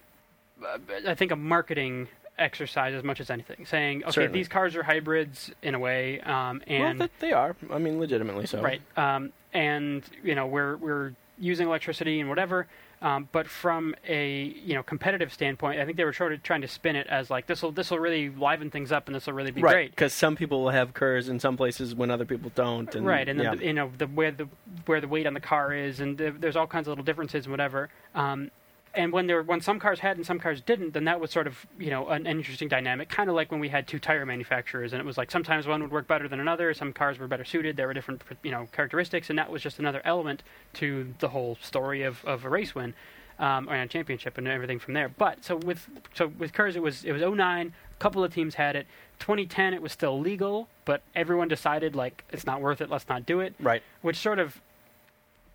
[1.07, 2.07] I think, a marketing
[2.38, 4.39] exercise as much as anything, saying, okay, Certainly.
[4.39, 7.55] these cars are hybrids in a way, um, and well, they are.
[7.71, 8.61] I mean, legitimately so.
[8.61, 8.82] Right.
[8.97, 12.67] Um, and you know we're we're using electricity and whatever.
[13.03, 16.61] Um, but from a you know competitive standpoint, I think they were sort of trying
[16.61, 19.25] to spin it as like this will this will really liven things up and this
[19.25, 19.89] will really be Right, great.
[19.91, 22.93] because some people will have KERS in some places when other people don't.
[22.93, 23.55] And, right, and then yeah.
[23.55, 24.47] the, you know the where the
[24.86, 27.45] where the weight on the car is, and the, there's all kinds of little differences
[27.45, 27.89] and whatever.
[28.13, 28.51] Um,
[28.94, 31.48] and when there when some cars had and some cars didn't, then that was sort
[31.48, 34.26] of you know an, an interesting dynamic, kind of like when we had two tire
[34.26, 36.74] manufacturers, and it was like sometimes one would work better than another.
[36.74, 37.78] Some cars were better suited.
[37.78, 41.58] There were different you know characteristics, and that was just another element to the whole
[41.62, 42.94] story of, of a race win.
[43.39, 45.10] Um, or a championship and everything from there.
[45.10, 47.74] But so with so with KERS, it was it was 09.
[47.74, 48.86] A couple of teams had it.
[49.18, 52.89] 2010, it was still legal, but everyone decided like it's not worth it.
[52.92, 53.82] Let's not do it right.
[54.04, 54.62] which sort of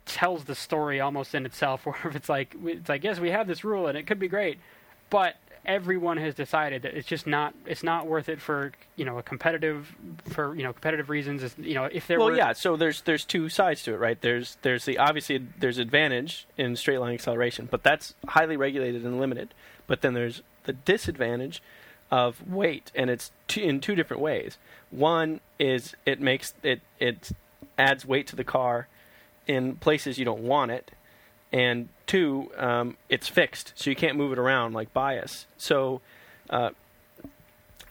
[0.07, 1.85] tells the story almost in itself.
[1.85, 4.59] Where it's like it's like yes, we have this rule and it could be great,
[5.09, 5.35] but
[5.65, 9.23] everyone has decided that it's just not it's not worth it for you know a
[9.23, 9.93] competitive
[10.29, 11.43] for you know competitive reasons.
[11.43, 12.53] It's, you know if there Well, were yeah.
[12.53, 14.19] So there's there's two sides to it, right?
[14.19, 19.19] There's there's the obviously there's advantage in straight line acceleration, but that's highly regulated and
[19.19, 19.53] limited.
[19.85, 21.61] But then there's the disadvantage
[22.09, 24.57] of weight, and it's two, in two different ways.
[24.89, 27.31] One is it makes it it
[27.77, 28.87] adds weight to the car
[29.47, 30.91] in places you don't want it,
[31.51, 35.45] and two, um, it's fixed, so you can't move it around like bias.
[35.57, 36.01] So.
[36.49, 36.69] Uh,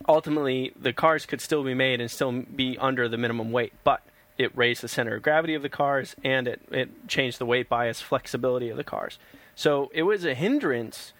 [0.09, 4.03] ultimately the cars could still be made and still be under the minimum weight, but
[4.39, 7.69] it raised the center of gravity of the cars and it, it changed the weight
[7.69, 9.19] bias flexibility of the cars.
[9.55, 11.13] So it was a hindrance,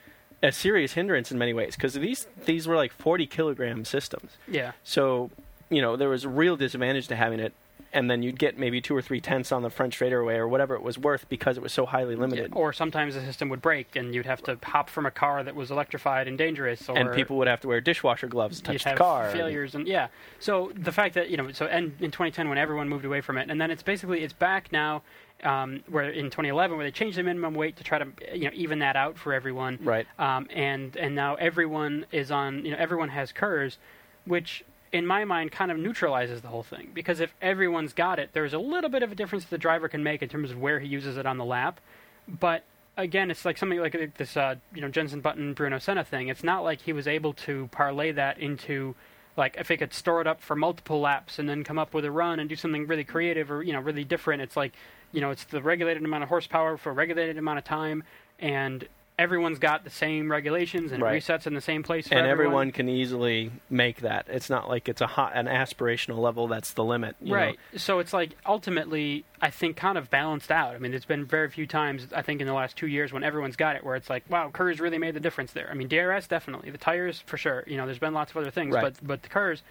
[0.43, 4.33] a serious hindrance in many ways, because these these were like 40 kilogram systems.
[4.47, 5.31] yeah So,
[5.71, 7.55] you know, there was a real disadvantage to having it,
[7.93, 10.75] and then you'd get maybe two or three tenths on the French straightaway or whatever
[10.75, 12.53] it was worth because it was so highly limited.
[12.55, 15.55] or sometimes the system would break and you'd have to hop from a car that
[15.55, 18.95] was electrified and dangerous and people would have to wear dishwasher gloves to touch the
[18.95, 19.31] car.
[19.31, 20.09] failures and yeah.
[20.41, 23.39] So the fact that you know, so and in 2010 when everyone moved away from
[23.39, 25.03] it, and then it's basically it's back now.
[25.45, 28.51] Um, where in 2011, where they changed the minimum weight to try to you know
[28.55, 30.07] even that out for everyone, Right.
[30.19, 33.77] Um, and and now everyone is on you know everyone has KERS,
[34.25, 34.65] which
[34.97, 38.55] in my mind kind of neutralizes the whole thing because if everyone's got it, there's
[38.55, 40.89] a little bit of a difference the driver can make in terms of where he
[40.89, 41.81] uses it on the lap,
[42.27, 42.65] but
[42.97, 46.29] again, it's like something like this, uh, you know, Jenson Button Bruno Senna thing.
[46.29, 48.95] It's not like he was able to parlay that into,
[49.37, 52.05] like, if he could store it up for multiple laps and then come up with
[52.05, 54.43] a run and do something really creative or you know really different.
[54.43, 54.73] It's like,
[55.13, 58.03] you know, it's the regulated amount of horsepower for a regulated amount of time,
[58.39, 58.89] and
[59.19, 61.23] everyone's got the same regulations and Right.
[61.23, 62.09] resets in the same place.
[62.09, 62.53] For and everyone.
[62.69, 64.27] everyone can easily make that.
[64.29, 67.17] It's not like it's a hot, an aspirational level that's the limit.
[67.23, 67.37] you know.
[67.37, 67.59] Right.
[67.77, 70.75] So it's like ultimately, I think, kind of balanced out.
[70.75, 73.25] I mean, there's been very few times, I think, in the last two years when
[73.25, 75.69] everyone's got it where it's like, wow, KERS really made the difference there.
[75.71, 77.65] I mean, DRS definitely, the tires for sure.
[77.67, 78.83] You know, there's been lots of other things, Right.
[78.83, 79.63] but but the KERS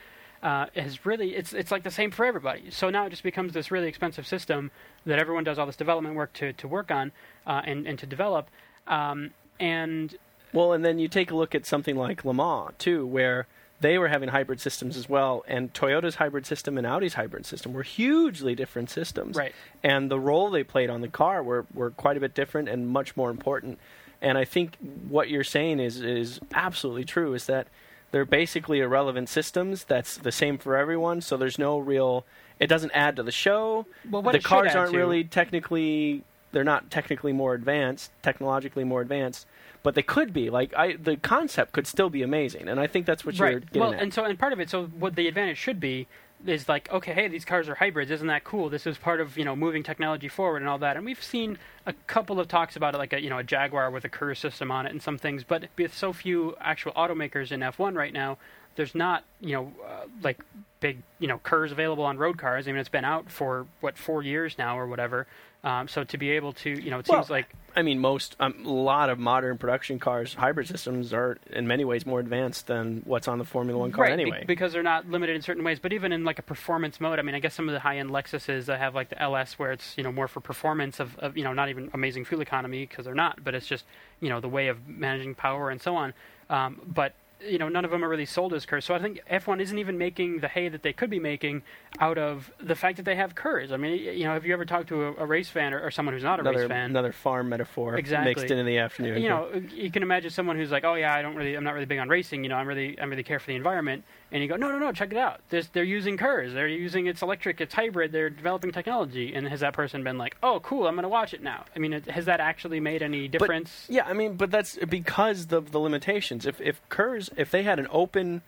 [0.41, 2.71] uh, has really, it's it's like the same for everybody.
[2.71, 4.71] So now it just becomes this really expensive system
[5.05, 7.11] that everyone does all this development work to to work on
[7.45, 8.49] uh, and and to develop.
[8.88, 10.15] Um, and
[10.53, 13.47] Well, and then you take a look at something like Le Mans too, where
[13.81, 17.73] they were having hybrid systems as well, and Toyota's hybrid system and Audi's hybrid system
[17.73, 19.36] were hugely different systems.
[19.36, 19.53] Right.
[19.83, 22.88] And the role they played on the car were, were quite a bit different and
[22.88, 23.79] much more important.
[24.21, 24.77] And I think
[25.09, 27.33] what you're saying is is absolutely true.
[27.33, 27.67] Is that
[28.11, 31.19] they're basically irrelevant systems that's the same for everyone.
[31.21, 32.25] So there's no real.
[32.59, 33.86] It doesn't add to the show.
[34.09, 36.23] Well, what the cars aren't to- really technically.
[36.56, 39.45] They're not technically more advanced, technologically more advanced,
[39.84, 40.49] but they could be.
[40.49, 43.66] Like I, the concept could still be amazing, and I think that's what you're right.
[43.66, 44.01] getting Well, at.
[44.01, 44.70] and so and part of it.
[44.70, 46.08] So what the advantage should be
[46.45, 48.10] is like, okay, hey, these cars are hybrids.
[48.10, 48.70] Isn't that cool?
[48.70, 50.95] This is part of you know moving technology forward and all that.
[50.95, 53.91] And we've seen a couple of talks about it, like a you know a Jaguar
[53.91, 55.43] with a KERS system on it and some things.
[55.43, 58.38] But with so few actual automakers in F1 right now,
[58.78, 60.39] there's not you know uh, like
[60.80, 62.66] big you know KERS available on road cars.
[62.66, 65.28] I mean, it's been out for what four years now or whatever.
[65.66, 68.36] Um, so to be able to you know, it Well, seems like I mean, most
[68.39, 72.68] um, a lot of modern production cars, hybrid systems are in many ways more advanced
[72.68, 74.43] than what's on the Formula One car right, be- anyway.
[74.47, 75.80] because they're not limited in certain ways.
[75.80, 78.11] But even in like a performance mode, I mean, I guess some of the high-end
[78.11, 81.36] Lexuses that have like the LS, where it's you know more for performance of, of
[81.36, 83.84] you know not even amazing fuel economy because they're not, but it's just
[84.22, 86.13] you know the way of managing power and so on.
[86.49, 87.13] Um, but
[87.47, 88.85] you know, none of them are really sold as KERS.
[88.85, 91.63] So I think F1 isn't even making the hay that they could be making
[91.99, 93.71] out of the fact that they have KERS.
[93.71, 95.91] I mean, you know, have you ever talked to a, a race fan or, or,
[95.91, 96.89] someone who's not a another, race fan?
[96.89, 98.31] Another farm metaphor exactly.
[98.31, 99.21] mixed in in the afternoon.
[99.21, 101.73] You know, you can imagine someone who's like, "Oh yeah, I don't really, I'm not
[101.73, 102.43] really big on racing.
[102.43, 104.80] You know, I'm really, I'm really care for the environment." And you go, "No, no,
[104.80, 105.41] no, check it out.
[105.49, 106.53] There's, they're using KERS.
[106.53, 108.11] They're using it's electric, it's hybrid.
[108.11, 111.34] They're developing technology." And has that person been like, "Oh, cool, I'm going to watch
[111.34, 111.65] it now"?
[111.76, 113.86] I mean, it, has that actually made any difference?
[113.88, 116.45] But, yeah, I mean, but that's because of the limitations.
[116.45, 118.41] If if KERS, if they had an open,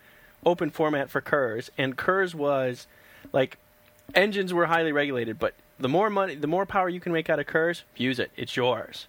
[0.46, 2.88] open format for KERS, and KERS was
[3.32, 3.58] like
[4.16, 7.40] engines were highly regulated, but the more money, the more power you can make out
[7.40, 8.32] of KERS, use it.
[8.36, 9.08] It's yours.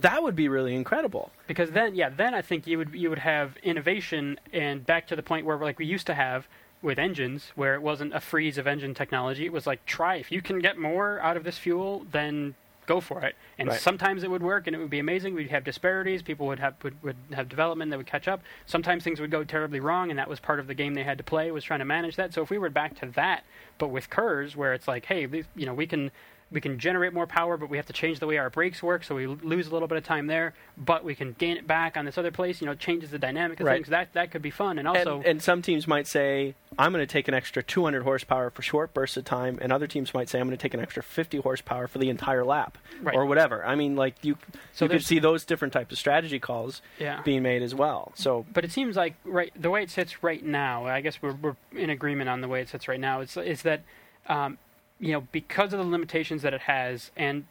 [0.00, 1.30] That would be really incredible.
[1.46, 5.16] Because then, yeah, then I think you would you would have innovation, and back to
[5.16, 6.46] the point where like we used to have
[6.82, 9.46] with engines, where it wasn't a freeze of engine technology.
[9.46, 12.54] It was like try if you can get more out of this fuel, then
[12.86, 13.34] go for it.
[13.58, 13.80] And Right.
[13.80, 15.32] sometimes it would work and it would be amazing.
[15.32, 16.20] We'd have disparities.
[16.20, 18.42] People would have would, would have development that would catch up.
[18.66, 21.16] Sometimes things would go terribly wrong, and that was part of the game they had
[21.16, 22.34] to play was trying to manage that.
[22.34, 23.44] So if we were back to that,
[23.78, 25.26] but with KERS, where it's like, hey,
[25.56, 26.10] you know, we can
[26.50, 29.02] we can generate more power, but we have to change the way our brakes work,
[29.02, 30.54] so we lose a little bit of time there.
[30.76, 32.60] But we can gain it back on this other place.
[32.60, 33.76] You know, it changes the dynamic of Right.
[33.76, 33.88] things.
[33.88, 35.16] That that could be fun, and also.
[35.18, 38.62] and, and some teams might say, I'm going to take an extra 200 horsepower for
[38.62, 41.02] short bursts of time, and other teams might say, I'm going to take an extra
[41.02, 43.14] 50 horsepower for the entire lap, Right.
[43.16, 43.64] or whatever.
[43.64, 44.36] I mean, like you,
[44.72, 47.22] So you could see those different types of strategy calls yeah.
[47.22, 48.12] being made as well.
[48.14, 50.86] So But it seems like right the way it sits right now.
[50.86, 53.20] I guess we're we're in agreement on the way it sits right now.
[53.20, 53.82] Is is that
[54.28, 54.58] um,
[55.04, 57.44] you know because of the limitations that it has and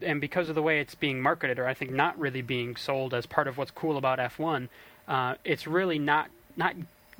[0.00, 3.12] and because of the way it's being marketed, or I think not really being sold
[3.14, 4.68] as part of what's cool about F1,
[5.08, 6.74] uh, it's really not not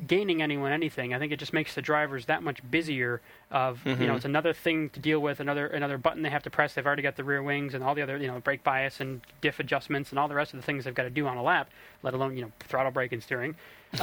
[0.06, 1.14] gaining anyone anything.
[1.14, 3.20] I think it just makes the drivers that much busier.
[3.50, 4.16] Of you know, Mhm.
[4.16, 6.74] it's another thing to deal with, another another button they have to press.
[6.74, 9.20] They've already got the rear wings and all the other you know brake bias and
[9.40, 11.42] diff adjustments and all the rest of the things they've got to do on a
[11.42, 11.70] lap,
[12.04, 13.56] let alone you know throttle brake and steering.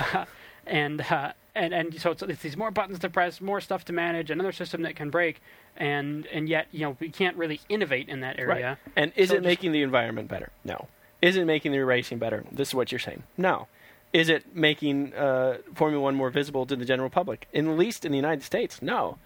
[0.65, 3.93] and uh, and and so it's, it's these more buttons to press, more stuff to
[3.93, 5.41] manage, another system that can break,
[5.77, 8.69] and and yet you know we can't really innovate in that area.
[8.69, 8.93] Right.
[8.95, 10.51] And is So it making the environment better?
[10.63, 10.87] No.
[11.21, 12.43] Is it making the racing better?
[12.51, 13.23] This is what you're saying.
[13.37, 13.67] No.
[14.11, 17.47] Is it making uh, Formula One more visible to the general public?
[17.53, 19.17] In at least in the United States, no.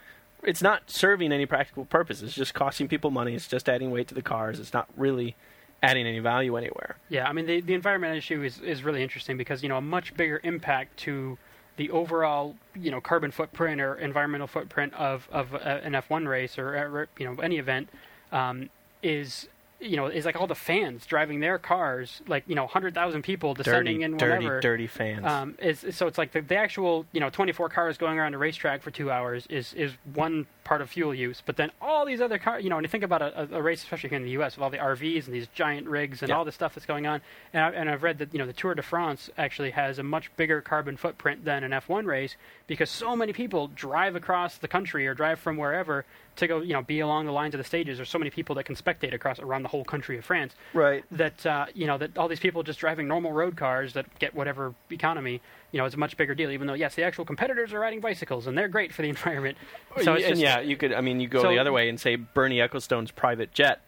[0.43, 2.21] It's not serving any practical purpose.
[2.21, 3.33] It's just costing people money.
[3.33, 4.59] It's just adding weight to the cars.
[4.59, 5.35] It's not really
[5.83, 6.97] adding any value anywhere.
[7.09, 9.81] Yeah, I mean the the environment issue is is really interesting because you know a
[9.81, 11.37] much bigger impact to
[11.77, 16.57] the overall you know carbon footprint or environmental footprint of of uh, an F1 race
[16.57, 17.89] or uh, you know any event
[18.31, 18.69] um,
[19.03, 19.47] is
[19.79, 23.53] you know is like all the fans driving their cars like you know 100,000 people
[23.53, 25.25] descending dirty, in dirty, dirty fans.
[25.25, 28.37] Um, is so it's like the, the actual you know 24 cars going around a
[28.37, 32.19] racetrack for two hours is is one part of fuel use, but then all these
[32.19, 34.31] other cars, you know, when you think about a, a, race, especially here in the
[34.31, 34.57] U.S.
[34.57, 36.35] with all the RVs and these giant rigs and Yeah.
[36.35, 37.21] all the stuff that's going on,
[37.53, 40.03] and, I, and I've read that you know the Tour de France actually has a
[40.03, 42.35] much bigger carbon footprint than an F1 race
[42.67, 46.05] because so many people drive across the country or drive from wherever
[46.35, 47.97] to go you know be along the lines of the stages.
[47.97, 51.05] There's so many people that can spectate across around the whole country of France right.
[51.11, 54.35] that uh, you know that all these people just driving normal road cars that get
[54.35, 55.41] whatever economy
[55.71, 57.99] you know it's a much bigger deal even though yes the actual competitors are riding
[57.99, 59.57] bicycles and they're great for the environment
[60.01, 60.93] so and just, yeah, you could.
[60.93, 63.81] I mean, you go So- the other way and say Bernie Ecclestone's private jet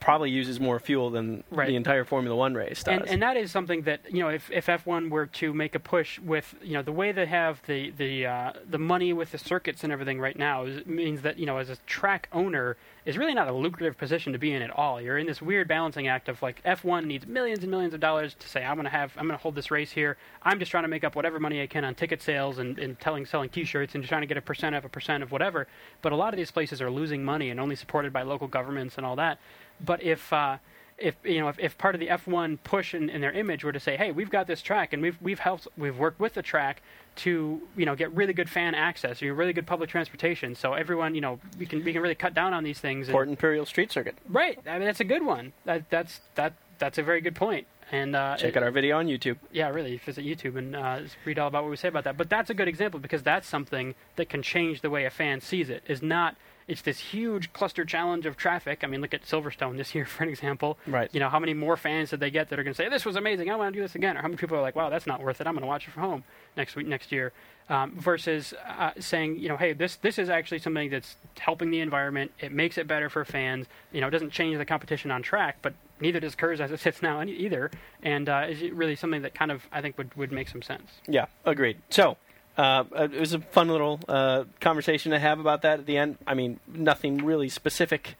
[0.00, 1.68] probably uses more fuel than Right.
[1.68, 3.00] the entire Formula One race does.
[3.00, 5.80] and, and that is something that you know if, if F1 were to make a
[5.80, 9.38] push with you know the way they have the the uh, the money with the
[9.38, 13.16] circuits and everything right now is, means that you know as a track owner is
[13.16, 15.00] really not a lucrative position to be in at all.
[15.00, 18.34] You're in this weird balancing act of like F1 needs millions and millions of dollars
[18.38, 20.16] to say I'm going to have I'm going to hold this race here.
[20.42, 23.00] I'm just trying to make up whatever money I can on ticket sales and, and
[23.00, 25.66] telling selling T-shirts and just trying to get a percent of a percent of whatever.
[26.02, 28.96] But a lot of these places are losing money and only supported by local governments
[28.96, 29.38] and all that.
[29.84, 30.58] But if uh,
[30.98, 33.72] if you know if, if part of the F1 push in, in their image were
[33.72, 36.42] to say, hey, we've got this track and we've we've helped we've worked with the
[36.42, 36.82] track
[37.16, 40.74] to you know get really good fan access, you know, really good public transportation, so
[40.74, 43.08] everyone you know we can we can really cut down on these things.
[43.08, 44.16] Port Imperial Street Circuit.
[44.28, 45.52] right, I mean that's a good one.
[45.64, 47.66] That that's that that's a very good point.
[47.90, 49.38] And uh, Check out our video on YouTube.
[49.50, 52.18] yeah, really, visit YouTube and uh, read all about what we say about that.
[52.18, 55.40] But that's a good example because that's something that can change the way a fan
[55.40, 55.82] sees it.
[55.88, 56.36] Is not
[56.68, 58.80] it's this huge cluster challenge of traffic.
[58.84, 60.78] I mean, look at Silverstone this year for an example.
[60.86, 61.08] Right.
[61.12, 63.04] You know, how many more fans did they get that are going to say this
[63.04, 63.50] was amazing?
[63.50, 65.20] I want to do this again, or how many people are like, wow, that's not
[65.22, 65.46] worth it.
[65.46, 66.24] I'm going to watch it from home
[66.56, 67.32] next week, next year.
[67.70, 71.80] Um, versus uh, saying, you know, hey, this this is actually something that's helping the
[71.80, 72.30] environment.
[72.40, 73.66] It makes it better for fans.
[73.92, 76.80] You know, it doesn't change the competition on track, but neither does KERS as it
[76.80, 77.70] sits now any- either.
[78.02, 80.62] And uh, is it really something that kind of I think would, would make some
[80.62, 80.92] sense.
[81.06, 81.76] Yeah, agreed.
[81.90, 82.16] So,
[82.58, 86.18] uh, it was a fun little uh, conversation to have about that at the end.
[86.26, 88.16] I mean, nothing really specific.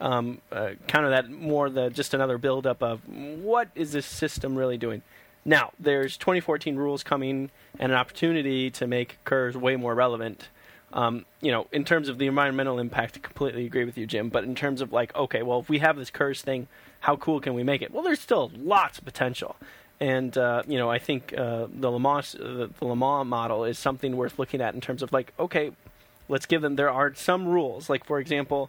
[0.00, 4.06] Um, uh, kind of that more the just another build up of what is this
[4.06, 5.02] system really doing?
[5.44, 10.48] Now, there's 2014 rules coming and an opportunity to make KERS way more relevant.
[10.92, 14.28] Um, you know, in terms of the environmental impact, I completely agree with you, Jim.
[14.28, 16.68] But in terms of like, okay, well, if we have this KERS thing,
[17.00, 17.92] how cool can we make it?
[17.92, 19.56] Well, there's still lots of potential.
[20.02, 23.64] And uh, you know, I think uh, the Le Mans, uh, the Le Mans model
[23.64, 25.70] is something worth looking at in terms of like, okay,
[26.28, 26.74] let's give them.
[26.74, 28.68] There are some rules, like for example,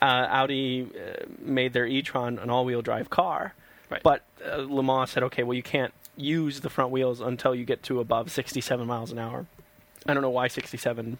[0.00, 3.52] uh, Audi uh, made their e-tron an all-wheel drive car,
[3.90, 4.02] Right.
[4.02, 7.66] but uh, Le Mans said, okay, well, you can't use the front wheels until you
[7.66, 9.44] get to above 67 miles an hour.
[10.06, 11.18] I don't know why 67,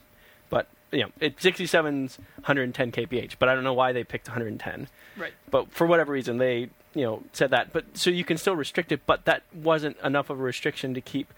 [0.48, 4.88] but you know, it 67's 110 kph, but I don't know why they picked 110
[5.16, 5.32] Right.
[5.50, 8.90] but for whatever reason they you know said that but so you can still restrict
[8.90, 11.32] it but that wasn't enough of a restriction to keep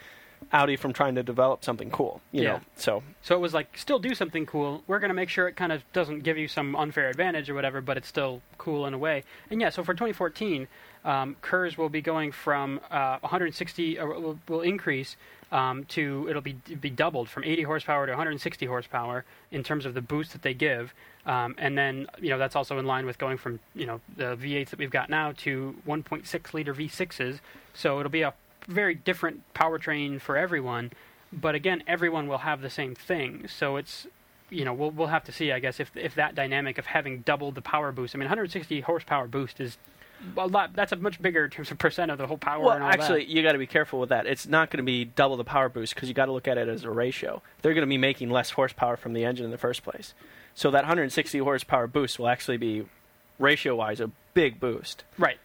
[0.52, 2.52] Audi from trying to develop something cool you Yeah.
[2.54, 4.82] know so So it was like, still do something cool.
[4.86, 7.54] We're going to make sure it kind of doesn't give you some unfair advantage or
[7.54, 9.22] whatever, but it's still cool in a way.
[9.50, 10.66] And yeah, so for 2014,
[11.04, 15.16] um, KERS will be going from uh, 160, or will, will increase
[15.52, 19.94] um, to, it'll be, be doubled from 80 horsepower to 160 horsepower in terms of
[19.94, 20.92] the boost that they give.
[21.24, 24.36] Um, and then, you know, that's also in line with going from, you know, the
[24.36, 27.38] V8s that we've got now to 1.6 liter V6s.
[27.74, 28.34] So it'll be a
[28.66, 30.90] very different powertrain for everyone
[31.32, 33.48] but again, everyone will have the same thing.
[33.48, 34.06] So it's
[34.50, 37.20] you know we'll we'll have to see, I guess, if if that dynamic of having
[37.20, 38.14] doubled the power boost.
[38.14, 39.78] I mean, 160 horsepower boost is
[40.36, 40.74] a lot.
[40.74, 42.64] That's a much bigger in terms of percent of the whole power.
[42.64, 43.28] well and all actually that.
[43.28, 45.68] you got to be careful with that it's not going to be double the power
[45.68, 47.98] boost because you got to look at it as a ratio they're going to be
[47.98, 50.14] making less horsepower from the engine in the first place
[50.54, 52.84] so that 160 horsepower boost will actually be
[53.38, 55.38] ratio wise a big boost right,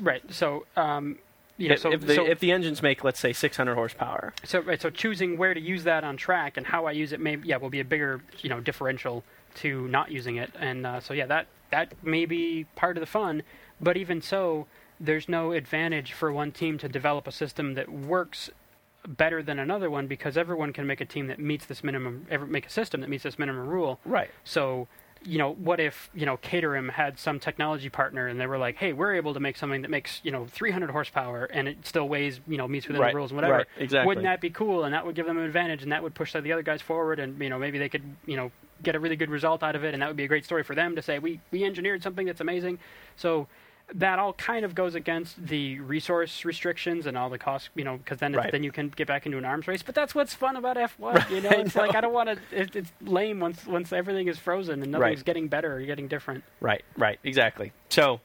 [0.00, 0.22] right.
[0.32, 1.18] So um,
[1.56, 4.34] you know, if, so if, the, so, if the engines make let's say 600 horsepower
[4.44, 4.80] so right.
[4.80, 7.56] So choosing where to use that on track and how I use it may yeah
[7.56, 9.24] will be a bigger you know differential
[9.56, 10.52] to not using it.
[10.58, 13.42] And uh, so yeah, that that may be part of the fun.
[13.84, 14.66] But even so,
[14.98, 18.48] there's no advantage for one team to develop a system that works
[19.06, 22.66] better than another one because everyone can make a team that meets this minimum, make
[22.66, 24.00] a system that meets this minimum rule.
[24.06, 24.88] right So,
[25.22, 28.76] you know, what if you know Caterham had some technology partner and they were like,
[28.76, 32.08] "Hey, we're able to make something that makes you know 300 horsepower and it still
[32.08, 34.06] weighs you know meets within Right, the rules and whatever." right, exactly.
[34.06, 34.84] Wouldn't that be cool?
[34.84, 37.18] And that would give them an advantage, and that would push the other guys forward,
[37.18, 38.50] and you know maybe they could you know
[38.82, 40.62] get a really good result out of it, and that would be a great story
[40.62, 42.78] for them to say we we engineered something that's amazing.
[43.16, 43.46] So.
[43.94, 47.98] That all kind of goes against the resource restrictions and all the costs, you know,
[47.98, 48.50] because then it's, Right.
[48.50, 49.82] then you can get back into an arms race.
[49.82, 51.30] But that's what's fun about F1.
[51.34, 52.38] You know, it's like I don't want to.
[52.60, 55.24] It, it's lame once once everything is frozen and nothing's Right.
[55.24, 56.44] getting better or getting different.
[56.60, 57.72] Right, right, exactly.
[57.90, 58.20] So,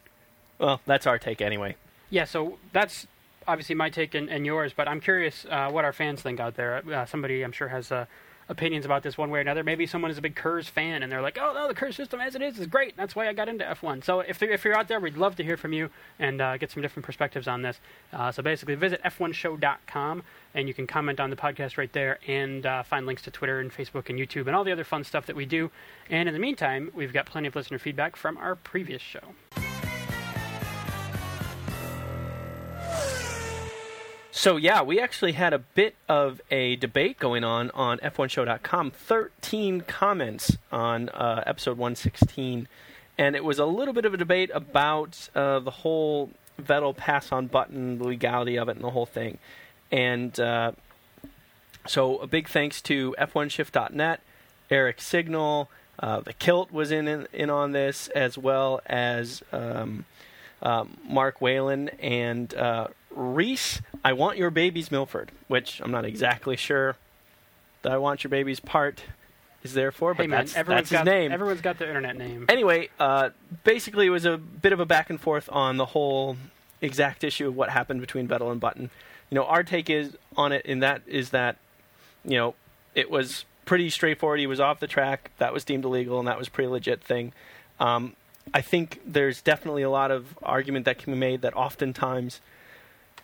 [0.60, 1.76] well, that's our take anyway.
[2.10, 3.06] Yeah, so that's
[3.48, 6.56] obviously my take and, and yours, but I'm curious uh, what our fans think out
[6.56, 6.82] there.
[6.90, 8.06] Uh, somebody I'm sure has uh,
[8.50, 9.64] opinions about this one way or another.
[9.64, 12.20] Maybe someone is a big KERS fan and they're like, "Oh no, the KERS system
[12.20, 12.98] as it is is great.
[12.98, 15.44] That's why I got into F1." So if if you're out there, we'd love to
[15.44, 17.80] hear from you and uh, get some different perspectives on this.
[18.12, 20.24] Uh, so basically, visit f1show.com
[20.54, 23.60] and you can comment on the podcast right there and uh, find links to Twitter
[23.60, 25.70] and Facebook and YouTube and all the other fun stuff that we do.
[26.10, 29.36] And in the meantime, we've got plenty of listener feedback from our previous show.
[34.40, 38.92] So yeah, we actually had a bit of a debate going on on F1Show.com.
[38.92, 42.70] Thirteen comments on uh, episode 116,
[43.18, 47.48] and it was a little bit of a debate about uh, the whole Vettel pass-on
[47.48, 49.40] Button, the legality of it, and the whole thing.
[49.92, 50.72] And uh,
[51.86, 54.22] so a big thanks to F1Shift.net,
[54.72, 55.70] Eric Signal,
[56.00, 60.06] uh, the Kilt was in, in in on this, as well as um,
[60.62, 63.82] um, Mark Whalen and uh, Reese.
[64.04, 66.96] I want your baby's Milford, which I'm not exactly sure
[67.82, 69.04] that I want your baby's part
[69.62, 71.32] is there for, but hey man, that's, everyone's that's his got name.
[71.32, 72.46] everyone's got their internet name.
[72.48, 73.30] Anyway, uh,
[73.64, 76.38] basically, it was a bit of a back and forth on the whole
[76.82, 78.90] exact issue of what happened between Vettel and Button.
[79.30, 81.58] You know, our take is on it and that is that
[82.24, 82.56] you know
[82.96, 84.40] it was pretty straightforward.
[84.40, 85.32] He was off the track.
[85.38, 87.34] That was deemed illegal, and that was a pretty legit thing.
[87.80, 88.16] Um,
[88.54, 92.42] I think there's definitely a lot of argument that can be made that oftentimes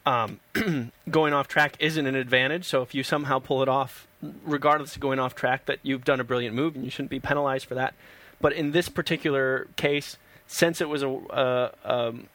[0.06, 0.39] um,
[1.10, 2.66] going off track isn't an advantage.
[2.66, 4.08] So if you somehow pull it off,
[4.45, 7.20] regardless of going off track, that you've done a brilliant move and you shouldn't be
[7.20, 7.93] penalized for that.
[8.39, 12.28] But in this particular case, since it was a uh, um,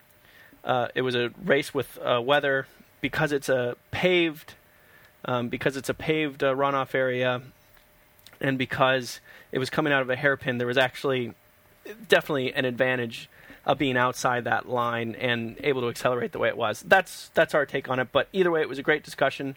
[0.64, 2.66] uh, it was a race with uh, weather,
[3.00, 4.54] because it's a paved
[5.24, 7.42] um, because it's a paved uh, runoff area,
[8.40, 9.20] and because
[9.52, 11.34] it was coming out of a hairpin, there was actually
[12.08, 13.28] definitely an advantage
[13.66, 16.82] of being outside that line and able to accelerate the way it was.
[16.86, 18.08] That's that's our take on it.
[18.12, 19.56] But either way, it was a great discussion,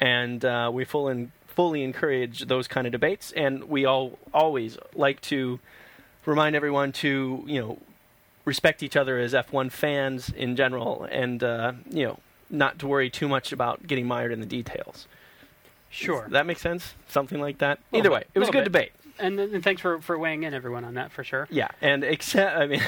[0.00, 3.32] and uh, we full and fully encourage those kind of debates.
[3.32, 5.58] And we all always like to
[6.26, 7.78] remind everyone to you know
[8.44, 13.10] respect each other as F1 fans in general, and uh, you know not to worry
[13.10, 15.06] too much about getting mired in the details.
[15.90, 16.22] Sure.
[16.22, 16.94] Does that makes sense?
[17.08, 17.80] Something like that.
[17.92, 18.64] Either bit, way, it was a good bit.
[18.64, 18.92] debate.
[19.18, 21.48] and, and thanks for, for weighing in, everyone, on that for sure.
[21.50, 22.82] Yeah, and except I mean,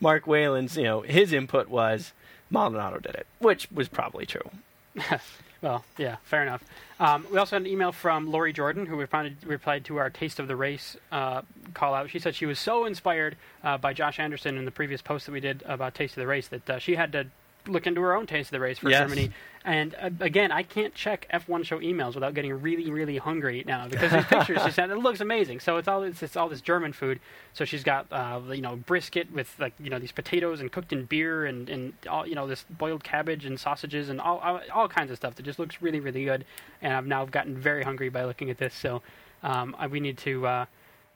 [0.00, 2.12] Mark Whalen's you know his input was
[2.50, 4.50] Maldonado did it, which was probably true.
[5.62, 6.62] Well, yeah, fair enough.
[7.00, 10.38] Um, we also had an email from Lori Jordan, who responded, replied to our Taste
[10.38, 11.42] of the Race uh,
[11.74, 12.10] call out.
[12.10, 15.32] She said she was so inspired uh, by Josh Anderson in the previous post that
[15.32, 17.26] we did about Taste of the Race that uh, she had to
[17.68, 19.00] look into her own Taste of the Race for Yes.
[19.02, 19.30] Germany.
[19.64, 23.88] And uh, again, I can't check F1 show emails without getting really, really hungry now
[23.88, 25.58] because these pictures she sent, it looks amazing.
[25.58, 27.18] So it's all it's, it's all this German food.
[27.52, 30.92] So she's got uh, you know brisket with like you know these potatoes and cooked
[30.92, 34.60] in beer and and all you know this boiled cabbage and sausages and all all,
[34.72, 36.44] all kinds of stuff that just looks really, really good.
[36.80, 38.72] And I've now gotten very hungry by looking at this.
[38.72, 39.02] So
[39.42, 40.66] um, I, we need to uh,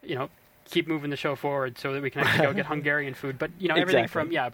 [0.03, 0.29] you know
[0.65, 3.39] keep moving the show forward so that we can actually go get Hungarian food.
[3.39, 4.23] But you know everything Exactly.
[4.25, 4.51] from yeah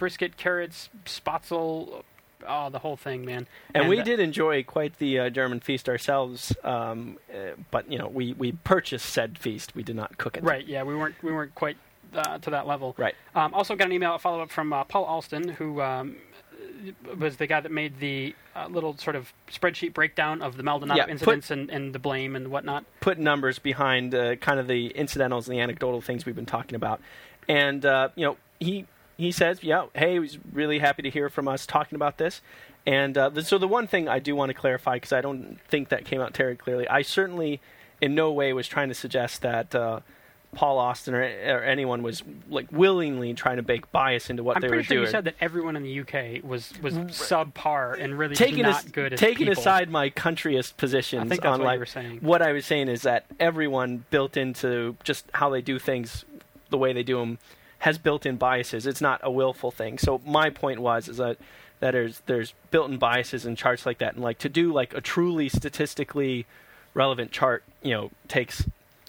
[0.00, 2.02] brisket, carrots, spatzel,
[2.48, 3.46] oh the whole thing, man.
[3.74, 7.98] And, we uh, did enjoy quite the uh, German feast ourselves, um, uh, but you
[7.98, 9.76] know we, we purchased said feast.
[9.76, 10.42] We did not cook it.
[10.42, 10.66] Right.
[10.66, 11.76] Yeah, we weren't we weren't quite
[12.14, 12.96] uh, to that level.
[12.98, 13.14] Right.
[13.36, 16.16] Um, also got an email follow up from uh, Paul Alston, who um,
[17.18, 20.98] was the guy that made the uh, little sort of spreadsheet breakdown of the Maldonado
[20.98, 22.84] Yeah, put- incidents and, and the blame and whatnot.
[23.00, 27.02] Put numbers behind kind of the incidentals and the anecdotal things we've been talking about,
[27.48, 28.86] and uh, you know he
[29.20, 32.40] he says, yeah, hey, he's really happy to hear from us talking about this.
[32.86, 35.58] And uh, the, so the one thing I do want to clarify because I don't
[35.68, 36.88] think that came out terribly clearly.
[36.88, 37.60] I certainly
[38.00, 39.74] in no way was trying to suggest that.
[39.74, 40.00] Uh,
[40.52, 44.62] Paul Austin or, or anyone was like willingly trying to bake bias into what I'm
[44.62, 45.06] they were sure doing.
[45.06, 48.90] you said that everyone in the UK was was subpar and really taking not as-
[48.90, 49.60] good as taking people.
[49.60, 52.18] aside my countryist positions I think that's on what like you were saying.
[52.20, 56.24] what I was saying is that everyone built into just how they do things,
[56.70, 57.38] the way they do them,
[57.80, 58.86] has built-in biases.
[58.86, 59.98] It's not a willful thing.
[59.98, 61.38] So my point was is that
[61.80, 65.00] that there's there's built-in biases in charts like that, and like to do like a
[65.00, 66.46] truly statistically
[66.94, 68.66] relevant chart, you know, takes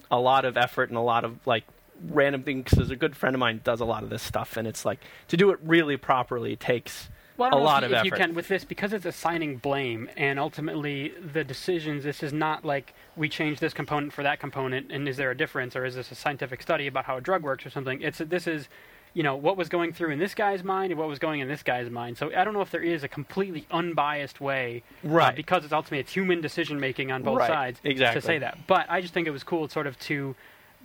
[0.10, 1.64] a lot of effort and a lot of like
[2.10, 2.70] random things.
[2.70, 5.00] Because a good friend of mine does a lot of this stuff, and it's like
[5.28, 7.10] to do it really properly takes
[7.42, 8.18] Well, a lot if, of if you effort.
[8.18, 12.04] can with this because it's assigning blame and ultimately the decisions.
[12.04, 15.38] This is not like we change this component for that component, and is there a
[15.38, 18.02] difference, or is this a scientific study about how a drug works or something?
[18.02, 18.70] It's this is,
[19.14, 21.48] you know, what was going through in this guy's mind and what was going in
[21.48, 22.18] this guy's mind.
[22.18, 25.36] So I don't know if there is a completely unbiased way, uh, Right.
[25.36, 28.22] because it's ultimately it's human decision making on both Right, sides exactly.
[28.22, 28.58] to say that.
[28.68, 30.36] But I just think it was cool, sort of to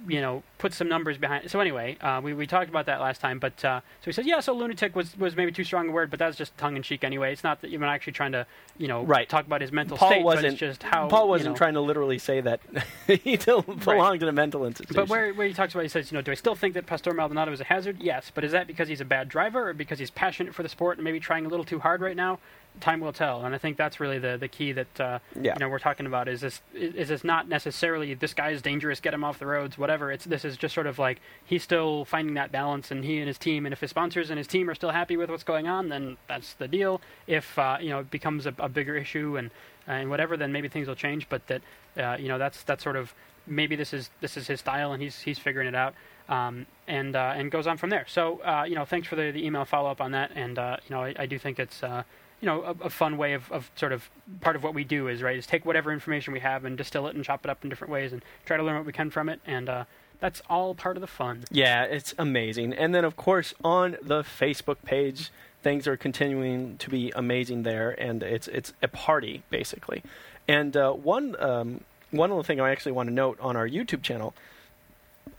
[0.09, 1.51] you know, put some numbers behind.
[1.51, 3.39] So anyway, uh, we we talked about that last time.
[3.39, 6.11] But uh, so he said, yeah, so lunatic was was maybe too strong a word,
[6.11, 7.33] but that's just tongue in cheek anyway.
[7.33, 8.47] It's not that you're not actually trying to,
[8.79, 9.29] you know, Right.
[9.29, 11.59] talk about his mental Paul state, wasn't it's just how Paul wasn't know.
[11.59, 12.61] trying to literally say that
[13.07, 14.95] he still belonged in a mental institution.
[14.97, 16.87] But where, where he talks about, he says, you know, do I still think that
[16.87, 17.97] Pastor Maldonado is a hazard?
[18.01, 20.69] Yes, but is that because he's a bad driver or because he's passionate for the
[20.69, 22.39] sport and maybe trying a little too hard right now?
[22.81, 25.55] Time will tell, and I think that's really the the key that uh, Yeah.
[25.55, 26.29] you know we're talking about.
[26.29, 29.47] Is this is is this not necessarily this guy is dangerous, get him off the
[29.47, 30.13] roads, whatever.
[30.13, 33.29] It's this is just sort of like he's still finding that balance, and he and
[33.29, 35.67] his team, and if his sponsors and his team are still happy with what's going
[35.67, 37.01] on, then that's the deal.
[37.27, 39.51] If uh, you know it becomes a, a bigger issue and
[39.87, 41.29] and whatever, then maybe things will change.
[41.29, 41.63] But that
[41.97, 43.15] uh, you know that's that's sort of
[43.47, 45.95] maybe this is this is his style and he's he's figuring it out
[46.29, 48.05] um, and uh, and goes on from there.
[48.09, 50.77] So uh, you know, thanks for the, the email follow up on that, and uh,
[50.89, 52.03] you know, I, I do think it's uh,
[52.41, 54.11] you know a, a fun way of, of sort of
[54.41, 57.07] part of what we do is right is take whatever information we have and distill
[57.07, 59.11] it and chop it up in different ways and try to learn what we can
[59.11, 59.85] from it, and uh,
[60.21, 61.45] that's all part of the fun.
[61.51, 62.73] Yeah, it's amazing.
[62.73, 65.31] And then, of course, on the Facebook page,
[65.63, 70.03] things are continuing to be amazing there, and it's it's a party basically.
[70.49, 71.81] And uh, one um,
[72.11, 74.35] one little thing I actually want to note on our YouTube channel,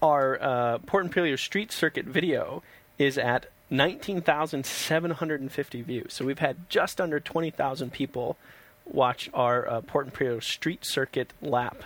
[0.01, 2.61] our uh, Port Imperial Street Circuit video
[2.97, 6.13] is at 19,750 views.
[6.13, 8.37] So we've had just under 20,000 people
[8.85, 11.83] watch our uh, Port Street Circuit lap.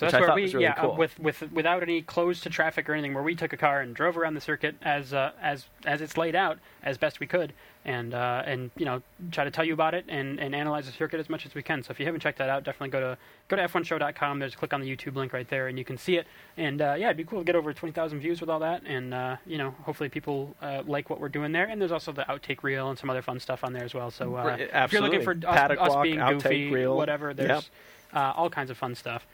[0.00, 2.94] So that's where we, really yeah, uh, with with without any closed to traffic or
[2.94, 6.00] anything, where we took a car and drove around the circuit as uh, as as
[6.00, 7.52] it's laid out as best we could,
[7.84, 10.92] and uh, and you know try to tell you about it and, and analyze the
[10.92, 11.82] circuit as much as we can.
[11.82, 14.38] So if you haven't checked that out, definitely go to go to f1show.com.
[14.38, 16.26] There's a click on the YouTube link right there, and you can see it.
[16.56, 19.12] And uh, yeah, it'd be cool to get over 20,000 views with all that, and
[19.12, 21.66] uh, you know hopefully people uh, like what we're doing there.
[21.66, 24.10] And there's also the outtake reel and some other fun stuff on there as well.
[24.10, 26.96] So uh, if you're looking for us, us being goofy, reel.
[26.96, 27.70] whatever, there's
[28.14, 29.26] uh, all kinds of fun stuff.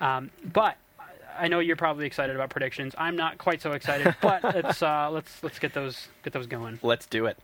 [0.00, 0.76] Um, but
[1.38, 2.94] I know you're probably excited about predictions.
[2.98, 6.78] I'm not quite so excited, but let's uh, let's let's get those get those going.
[6.82, 7.38] Let's do it.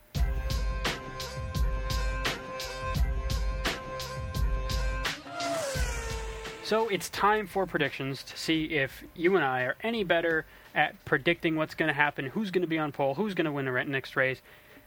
[6.65, 11.05] So it's time for predictions to see if you and I are any better at
[11.05, 13.67] predicting what's going to happen, who's going to be on pole, who's going to win
[13.67, 14.41] the next race.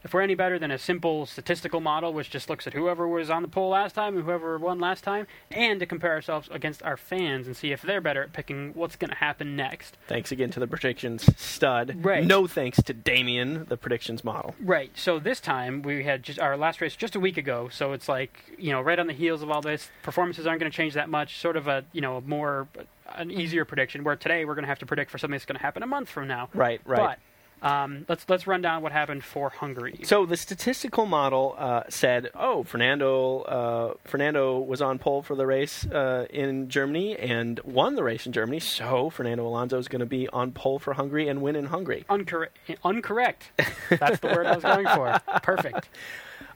[0.05, 3.31] If we're any better than a simple statistical model, which just looks at whoever was
[3.31, 6.83] on the pole last time and whoever won last time, and to compare ourselves against
[6.83, 9.97] our fans and see if they're better at picking what's going to happen next.
[10.07, 12.05] Thanks again to the predictions stud.
[12.05, 12.23] Right.
[12.23, 14.53] No thanks to Damien, the predictions model.
[14.61, 14.91] Right.
[14.93, 17.69] So this time we had just our last race just a week ago.
[17.69, 20.71] So it's like you know, right on the heels of all this, performances aren't going
[20.71, 21.39] to change that much.
[21.39, 22.67] Sort of a you know more
[23.15, 24.03] an easier prediction.
[24.03, 25.87] Where today we're going to have to predict for something that's going to happen a
[25.87, 26.49] month from now.
[26.53, 26.99] Right, right.
[26.99, 27.19] But
[27.61, 29.99] um, let's let's run down what happened for Hungary.
[30.03, 35.45] So the statistical model uh, said, "Oh, Fernando uh, Fernando was on pole for the
[35.45, 38.59] race uh, in Germany and won the race in Germany.
[38.59, 42.05] So Fernando Alonso is going to be on pole for Hungary and win in Hungary."
[42.09, 42.49] Uncorrect.
[42.83, 43.99] Uncorrect.
[43.99, 45.19] That's the word I was going for.
[45.41, 45.89] Perfect.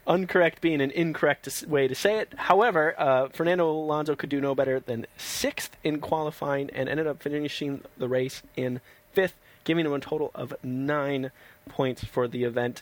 [0.08, 2.34] Uncorrect being an incorrect way to say it.
[2.36, 7.22] However, uh, Fernando Alonso could do no better than sixth in qualifying and ended up
[7.22, 8.82] finishing the race in
[9.14, 9.36] fifth,
[9.70, 11.30] giving him a total of nine
[11.67, 12.82] points for the event.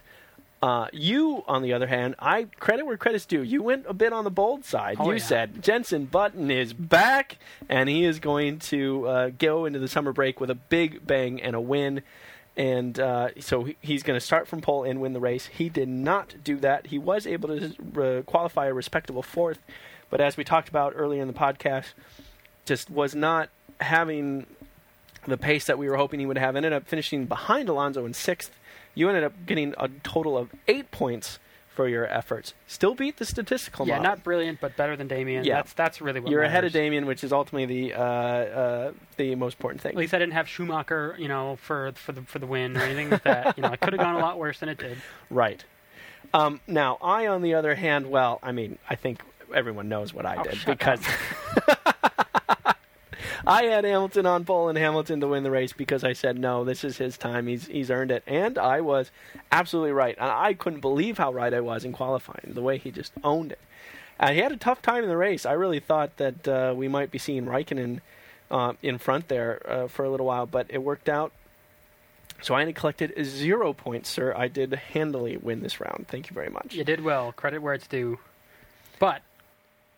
[0.61, 3.43] Uh, you, on the other hand, I credit where credit's due.
[3.43, 4.95] You went a bit on the bold side.
[4.97, 5.23] Oh, you yeah.
[5.25, 10.13] said Jenson Button is back, and he is going to uh, go into the summer
[10.13, 12.03] break with a big bang and a win.
[12.55, 15.47] And uh, so he's going to start from pole and win the race.
[15.47, 16.87] He did not do that.
[16.87, 19.59] He was able to qualify a respectable fourth,
[20.09, 21.87] but as we talked about earlier in the podcast,
[22.63, 23.49] just was not
[23.81, 24.45] having
[25.31, 26.55] the pace that we were hoping he would have.
[26.55, 28.51] Ended up finishing behind Alonso in sixth.
[28.95, 32.55] You ended up getting a total of eight points for your efforts.
[32.65, 34.09] Still beat the statistical yeah, model.
[34.11, 35.45] not brilliant, but better than Damien.
[35.45, 35.57] Yeah.
[35.57, 36.71] That's that's really what You're ahead of.
[36.71, 39.91] Damien, which is ultimately the uh, uh, the most important thing.
[39.91, 42.81] At least I didn't have Schumacher, you know, for for the for the win or
[42.81, 43.55] anything like that.
[43.57, 44.97] You know, it could have gone a lot worse than it did.
[45.29, 45.63] Right.
[46.33, 49.21] Um, now, I, on the other hand, well, I mean, I think
[49.53, 50.99] everyone knows what I Oh, did because
[53.45, 56.63] I had Hamilton on pole and Hamilton to win the race because I said no,
[56.63, 57.47] this is his time.
[57.47, 59.11] He's he's earned it, and I was
[59.51, 60.15] absolutely right.
[60.17, 62.53] And I couldn't believe how right I was in qualifying.
[62.53, 63.59] The way he just owned it.
[64.19, 65.45] And he had a tough time in the race.
[65.45, 68.01] I really thought that uh, we might be seeing Raikkonen
[68.49, 71.31] uh, in front there uh, for a little while, but it worked out.
[72.41, 74.33] So I only collected zero points, sir.
[74.35, 76.07] I did handily win this round.
[76.07, 76.73] Thank you very much.
[76.73, 77.31] You did well.
[77.31, 78.19] Credit where it's due.
[78.99, 79.21] But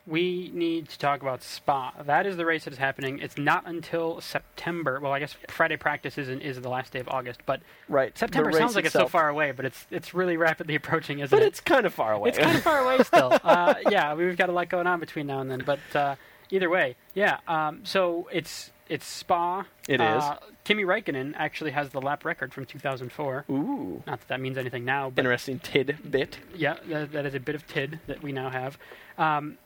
[0.06, 1.92] we need to talk about Spa.
[2.04, 3.18] That is the race that is happening.
[3.20, 4.98] It's not until September.
[5.00, 8.16] Well, I guess Friday practice is in, is the last day of August, but Right.
[8.16, 11.42] September sounds like it's so far away, but it's it's really rapidly approaching, isn't But
[11.44, 11.48] it?
[11.48, 12.30] it's kind of far away.
[12.30, 13.38] It's kind of far away still.
[13.44, 15.62] Uh, yeah, we've got a lot going on between now and then.
[15.64, 16.16] But uh,
[16.50, 17.38] either way, yeah.
[17.46, 19.66] Um, so it's it's Spa.
[19.88, 23.44] It uh, Kimi Räikkönen actually has the lap record from 2004.
[23.50, 24.02] Ooh.
[24.06, 26.38] Not that that means anything now, but Interesting tidbit.
[26.54, 28.78] yeah, that, that is a bit of tid that we now have.
[29.18, 29.58] Um,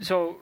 [0.00, 0.36] so,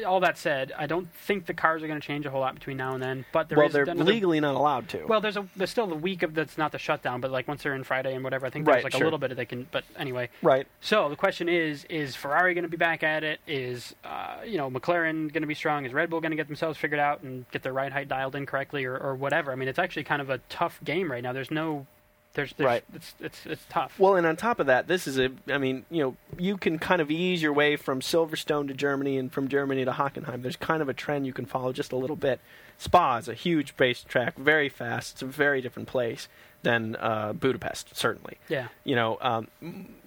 [0.00, 2.40] uh, all that said, I don't think the cars are going to change a whole
[2.40, 3.24] lot between now and then.
[3.32, 5.04] But there well, is they're another- legally not allowed to.
[5.06, 7.62] Well, there's a there's still the week of that's not the shutdown, but like once
[7.62, 9.02] they're in Friday and whatever, I think Right, there's like sure.
[9.02, 9.66] a little bit of they can.
[9.70, 10.66] But anyway, right.
[10.80, 13.40] so the question is: Is Ferrari going to be back at it?
[13.46, 15.84] Is uh, you know McLaren going to be strong?
[15.84, 18.34] Is Red Bull going to get themselves figured out and get their ride height dialed
[18.34, 19.52] in correctly, or, or whatever?
[19.52, 21.32] I mean, it's actually kind of a tough game right now.
[21.32, 21.86] There's no,
[22.34, 22.84] there's, there's Right.
[22.94, 23.98] It's it's it's tough.
[23.98, 25.30] Well, and on top of that, this is a.
[25.48, 29.18] I mean, you know, you can kind of ease your way from Silverstone to Germany
[29.18, 30.42] and from Germany to Hockenheim.
[30.42, 32.40] There's kind of a trend you can follow just a little bit.
[32.78, 35.14] Spa is a huge racetrack, very fast.
[35.14, 36.26] It's a very different place
[36.62, 38.38] than uh, Budapest, certainly.
[38.48, 38.68] yeah.
[38.84, 39.48] you know, um,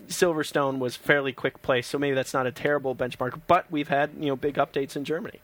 [0.07, 3.41] Silverstone was fairly quick place, so maybe that's not a terrible benchmark.
[3.47, 5.39] But we've had you know big updates in Germany.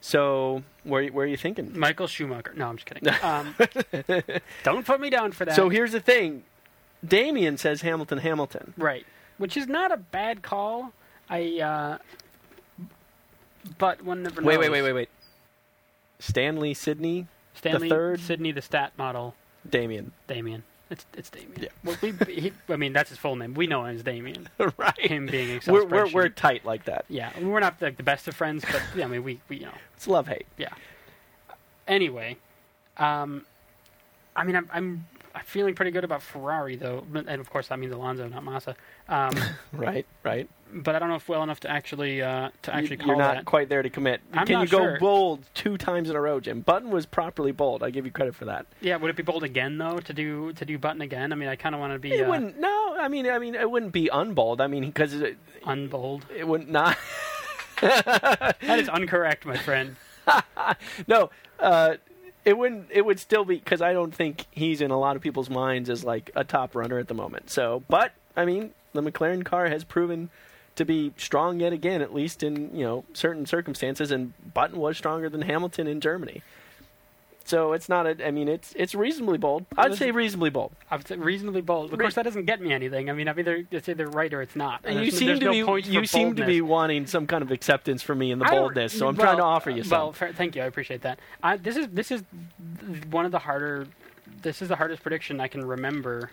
[0.00, 1.78] So where where are you thinking?
[1.78, 2.52] Michael Schumacher.
[2.56, 3.08] No, I'm just kidding.
[3.22, 3.54] Um,
[4.62, 5.56] don't put me down for that.
[5.56, 6.44] So here's the thing:
[7.06, 8.74] Damien says Hamilton, Hamilton.
[8.76, 9.04] right,
[9.38, 10.92] which is not a bad call.
[11.30, 11.98] I, uh,
[13.76, 14.46] but one never knows.
[14.46, 15.08] Wait, wait, wait, wait, wait.
[16.20, 18.20] Stanley, Sydney, Stanley, third?
[18.20, 19.34] Sydney, the stat model,
[19.68, 20.12] Damien.
[20.26, 20.62] Damien.
[20.90, 21.52] It's it's Damien.
[21.60, 21.68] Yeah.
[21.84, 23.54] Well, we, he, I mean, that's his full name.
[23.54, 24.48] We know him as Damien.
[24.78, 24.98] right.
[24.98, 27.04] Him being Excel We're, we're we're tight like that.
[27.08, 29.66] yeah, we're not like the best of friends, but yeah, I mean, we, we you
[29.66, 29.74] know.
[29.96, 30.46] It's love hate.
[30.56, 30.72] Yeah.
[31.86, 32.36] Anyway,
[32.96, 33.44] um,
[34.34, 35.06] I mean, I'm, I'm
[35.38, 38.74] I'm feeling pretty good about Ferrari though, and of course that means Alonso, not Massa.
[39.08, 39.30] Um,
[39.72, 40.48] Right, right.
[40.72, 43.16] but I don't know if well enough to actually uh, to actually You- call You're
[43.18, 43.44] not that.
[43.44, 44.20] quite there to commit.
[44.32, 44.98] I'm Can you go sure.
[44.98, 46.60] bold two times in a row, Jim?
[46.62, 47.82] Button was properly bold.
[47.82, 48.66] I give you credit for that.
[48.80, 51.32] Yeah, would it be bold again though to do to do Button again?
[51.32, 52.58] I mean, I kind of want to be It uh, wouldn't.
[52.58, 54.60] No, I mean, I mean, it wouldn't be unbold.
[54.60, 55.14] I mean, because
[55.64, 56.26] unbold.
[56.36, 56.96] it would not.
[57.80, 58.04] Not.
[58.60, 59.94] that is incorrect, my friend.
[61.06, 61.30] no,
[61.60, 61.94] uh,
[62.48, 62.86] it wouldn't.
[62.90, 65.90] It would still be because I don't think he's in a lot of people's minds
[65.90, 67.50] as like a top runner at the moment.
[67.50, 70.30] So, but I mean, the McLaren car has proven
[70.76, 74.10] to be strong yet again, at least in you know certain circumstances.
[74.10, 76.42] And Button was stronger than Hamilton in Germany.
[77.48, 78.26] So it's not a.
[78.26, 79.64] I mean, it's it's reasonably bold.
[79.78, 80.72] I'd say reasonably bold.
[80.90, 81.90] I would say reasonably bold.
[81.94, 83.08] Of course, that doesn't get me anything.
[83.08, 84.82] I mean, I'm either it's either right or it's not.
[84.84, 88.02] And you seem to no be you seem to be wanting some kind of acceptance
[88.02, 89.98] from me in the boldness, so I'm well, trying to offer you some.
[89.98, 90.62] Well, thank you.
[90.62, 91.20] I appreciate that.
[91.42, 92.22] I, this is this is
[93.10, 93.86] one of the harder.
[94.42, 96.30] This is the hardest prediction I can remember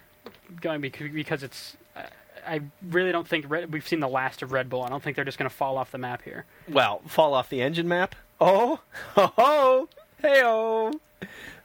[0.60, 1.78] going because, because it's.
[2.46, 4.84] I really don't think Red, we've seen the last of Red Bull.
[4.84, 6.44] I don't think they're just going to fall off the map here.
[6.68, 8.16] well, fall off the engine map.
[8.40, 8.82] Oh,
[9.16, 9.88] ho
[10.28, 10.92] ho, hey oh.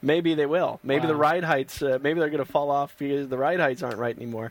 [0.02, 0.80] Maybe they will.
[0.82, 1.82] Maybe the ride heights.
[1.82, 4.44] Uh, maybe they're going to fall off because the ride heights aren't right anymore.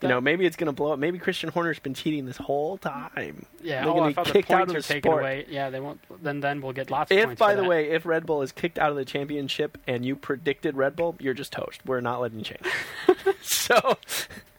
[0.00, 0.98] You That- know, maybe it's going to blow up.
[0.98, 3.44] Maybe Christian Horner's been cheating this whole time.
[3.62, 5.22] Yeah, They're oh, gonna be kicked out of the taken sport.
[5.22, 6.00] away, yeah, they won't.
[6.22, 7.68] Then then we'll get lots of If, by the that.
[7.68, 11.16] way, if Red Bull is kicked out of the championship and you predicted Red Bull,
[11.20, 11.80] you're just toast.
[11.86, 13.36] We're not letting you change.
[13.42, 13.98] so,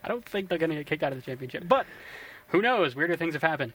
[0.04, 1.86] I don't think they're going to get kicked out of the championship, but
[2.50, 2.96] who knows?
[2.96, 3.74] Weirder things have happened.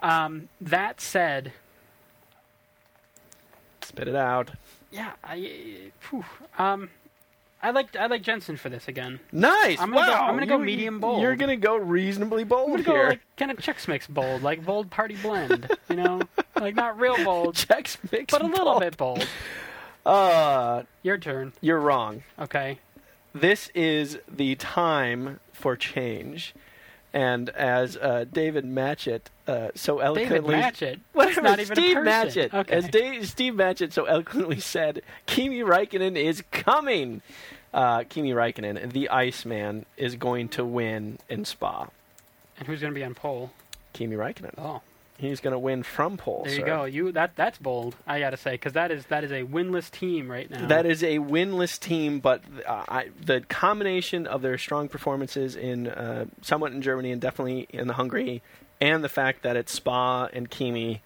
[0.00, 1.52] Um, that said,
[3.86, 4.50] spit it out.
[4.90, 6.24] yeah, I, phew,
[6.58, 6.90] um,
[7.62, 9.18] I like I like Jenson for this again.
[9.32, 9.80] Nice.
[9.80, 10.26] I'm gonna go- wow.
[10.28, 11.22] I'm gonna go You- medium bold.
[11.22, 13.08] You're gonna go reasonably bold I'm gonna go here.
[13.10, 15.70] like kind of Chex Mix bold, like bold party blend.
[15.88, 16.20] You know,
[16.60, 18.80] like not real bold, Chex Mix, but a little bold.
[18.80, 19.26] bit bold.
[20.04, 21.52] Uh, Your turn.
[21.60, 22.22] you're wrong.
[22.38, 22.78] Okay.
[23.34, 26.54] This is the time for change,
[27.16, 31.00] and as uh, David Matchett uh, so David eloquently Matchett.
[31.14, 31.96] Whatever, not even Steve.
[31.96, 32.52] Matchett.
[32.52, 32.74] Okay.
[32.74, 37.22] As Dave, Steve Matchett so eloquently said, Kimi Räikkönen is coming.
[37.72, 41.88] Uh, Kimi Räikkönen, the Iceman, is going to win in Spa.
[42.58, 43.50] and who's going to be on pole?
[43.94, 44.54] Kimi Räikkönen.
[44.58, 44.82] Oh,
[45.18, 46.42] He's going to win from pole.
[46.44, 46.66] there you sir.
[46.66, 46.84] go.
[46.84, 47.96] You that that's bold.
[48.06, 50.66] I got to say because that is that is a winless team right now.
[50.66, 55.88] That is a winless team, but uh, I, the combination of their strong performances in
[55.88, 58.42] uh, somewhat in Germany and definitely in Hungary,
[58.80, 61.00] and the fact that it's Spa and Kimi,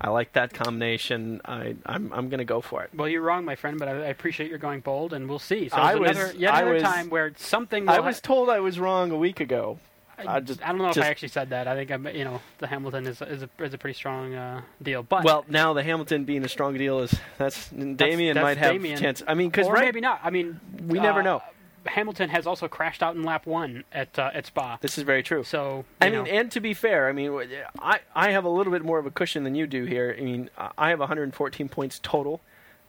[0.00, 1.40] I like that combination.
[1.44, 2.90] I, I'm I'm going to go for it.
[2.94, 5.70] Well, you're wrong, my friend, but I, I appreciate you're going bold, and we'll see.
[5.70, 7.88] So I it's was- another, yet I another was- time where something.
[7.88, 9.78] I was ha- told I was wrong a week ago.
[10.18, 11.66] I, I just- I don't know if I actually said that.
[11.68, 14.62] I think I'm, you know, the Hamilton is is a, is a pretty strong uh,
[14.82, 15.02] deal.
[15.02, 18.98] But Well, now the Hamilton being a strong deal is that's Damien might have Damien.
[18.98, 19.22] chance.
[19.26, 20.20] I mean, because right, maybe not.
[20.22, 21.42] I mean, we never uh, know.
[21.86, 24.78] Hamilton has also crashed out in lap one at uh, at Spa.
[24.80, 25.44] This is very true.
[25.44, 27.38] So I you mean, know, and to be fair, I mean,
[27.78, 30.14] I, I have a little bit more of a cushion than you do here.
[30.18, 30.48] I mean,
[30.78, 32.40] I have 114 points total.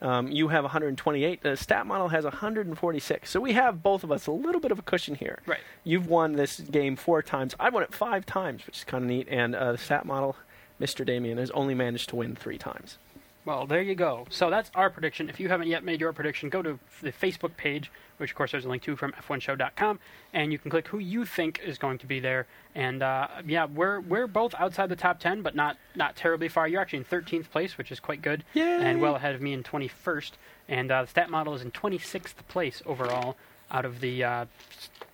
[0.01, 1.41] Um, you have 128.
[1.41, 3.29] The stat model has 146.
[3.29, 5.39] So we have both of us a little bit of a cushion here.
[5.45, 5.59] right.
[5.83, 7.55] You've won this game four times.
[7.59, 9.27] I've won it five times, which is kind of neat.
[9.29, 10.35] And uh, the stat model,
[10.81, 11.05] Mr.
[11.05, 12.97] Damien, has only managed to win three times.
[13.45, 14.25] Well, there you go.
[14.31, 15.29] So that's our prediction.
[15.29, 18.51] If you haven't yet made your prediction, go to the Facebook page, which of course
[18.51, 19.99] there's a link to from f1show.com,
[20.33, 22.47] and you can click who you think is going to be there.
[22.73, 26.67] And uh, yeah, we're we're both outside the top 10, but not not terribly far.
[26.67, 28.79] You're actually in 13th place, which is quite good, Yay!
[28.81, 30.31] and well ahead of me in 21st.
[30.67, 33.37] And uh, the stat model is in 26th place overall
[33.69, 34.45] out of the uh,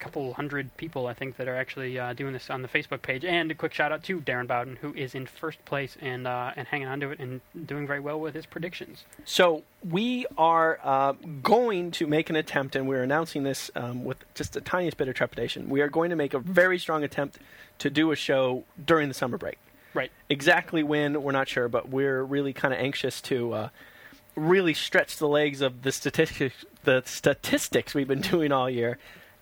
[0.02, 3.24] couple hundred people I think that are actually uh, doing this on the Facebook page.
[3.24, 6.52] And a quick shout out to Darren Bowden, who is in first place and uh,
[6.56, 9.06] and hanging on to it and doing very well with his predictions.
[9.24, 14.18] So we are uh, going to make an attempt, and we're announcing this um, with
[14.34, 15.70] just the tiniest bit of trepidation.
[15.70, 17.38] We are going to make a very strong attempt
[17.80, 19.58] to do a show during the summer break.
[19.94, 20.12] Right.
[20.30, 23.70] Exactly when we're not sure, but we're really kind of anxious to uh,
[24.36, 28.98] really stretch the legs of the statistics, the statistics we've been doing all year,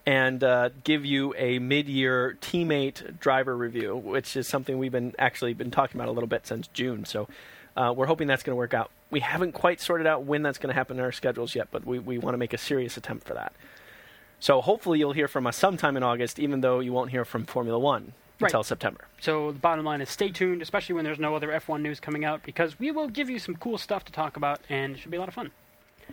[0.06, 5.54] and uh, give you a mid-year teammate driver review, which is something we've been actually
[5.54, 7.04] been talking about a little bit since June.
[7.04, 7.28] So
[7.76, 8.90] uh, we're hoping that's going to work out.
[9.10, 11.84] We haven't quite sorted out when that's going to happen in our schedules yet, but
[11.84, 13.52] we, we want to make a serious attempt for that.
[14.38, 17.44] So hopefully you'll hear from us sometime in August, even though you won't hear from
[17.44, 18.48] Formula One Right.
[18.48, 19.04] until September.
[19.20, 22.24] So the bottom line is stay tuned, especially when there's no other F1 news coming
[22.24, 25.10] out, because we will give you some cool stuff to talk about, and it should
[25.10, 25.50] be a lot of fun.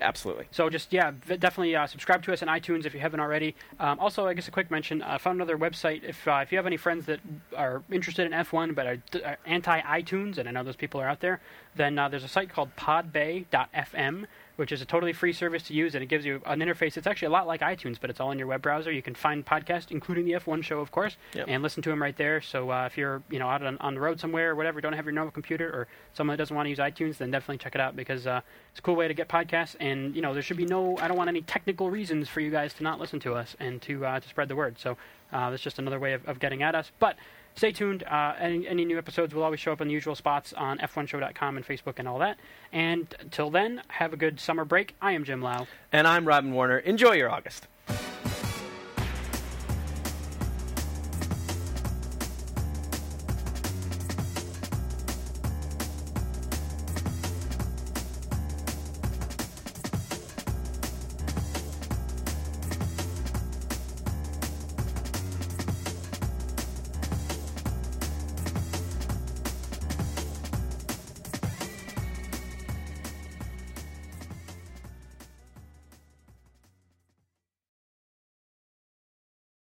[0.02, 0.48] Absolutely.
[0.52, 3.56] So just yeah, definitely uh, subscribe to us on iTunes if you haven't already.
[3.80, 6.04] Um, also, I guess a quick mention: I found another website.
[6.04, 7.20] If uh, if you have any friends that
[7.56, 11.08] are interested in F1 but are, are anti iTunes, and I know those people are
[11.08, 11.40] out there,
[11.76, 14.26] then uh, there's a site called Podbay.fm,
[14.58, 16.98] which is a totally free service to use, and it gives you an interface.
[16.98, 18.92] It's actually a lot like iTunes, but it's all in your web browser.
[18.92, 21.46] You can find podcasts, including the F1 show, of course, Yep.
[21.48, 22.42] and listen to them right there.
[22.42, 24.94] So uh, if you're you know out on, on the road somewhere or whatever, don't
[24.94, 27.76] have your normal computer, or someone that doesn't want to use iTunes, then definitely check
[27.76, 28.42] it out because uh,
[28.72, 29.76] it's a cool way to get podcasts.
[29.80, 32.50] And you know there should be no, I don't want any technical reasons for you
[32.52, 34.78] guys to not listen to us and to uh, to spread the word.
[34.80, 34.98] So
[35.32, 36.92] uh, that's just another way of, of getting at us.
[37.00, 37.16] But
[37.58, 38.04] stay tuned.
[38.04, 41.58] Uh, any, any new episodes will always show up in the usual spots on f1show.com
[41.58, 42.38] and Facebook and all that.
[42.72, 44.96] And until then, have a good summer break.
[45.02, 45.68] I am Jim Lau.
[45.92, 46.78] And I'm Robin Warner.
[46.80, 47.68] Enjoy your August.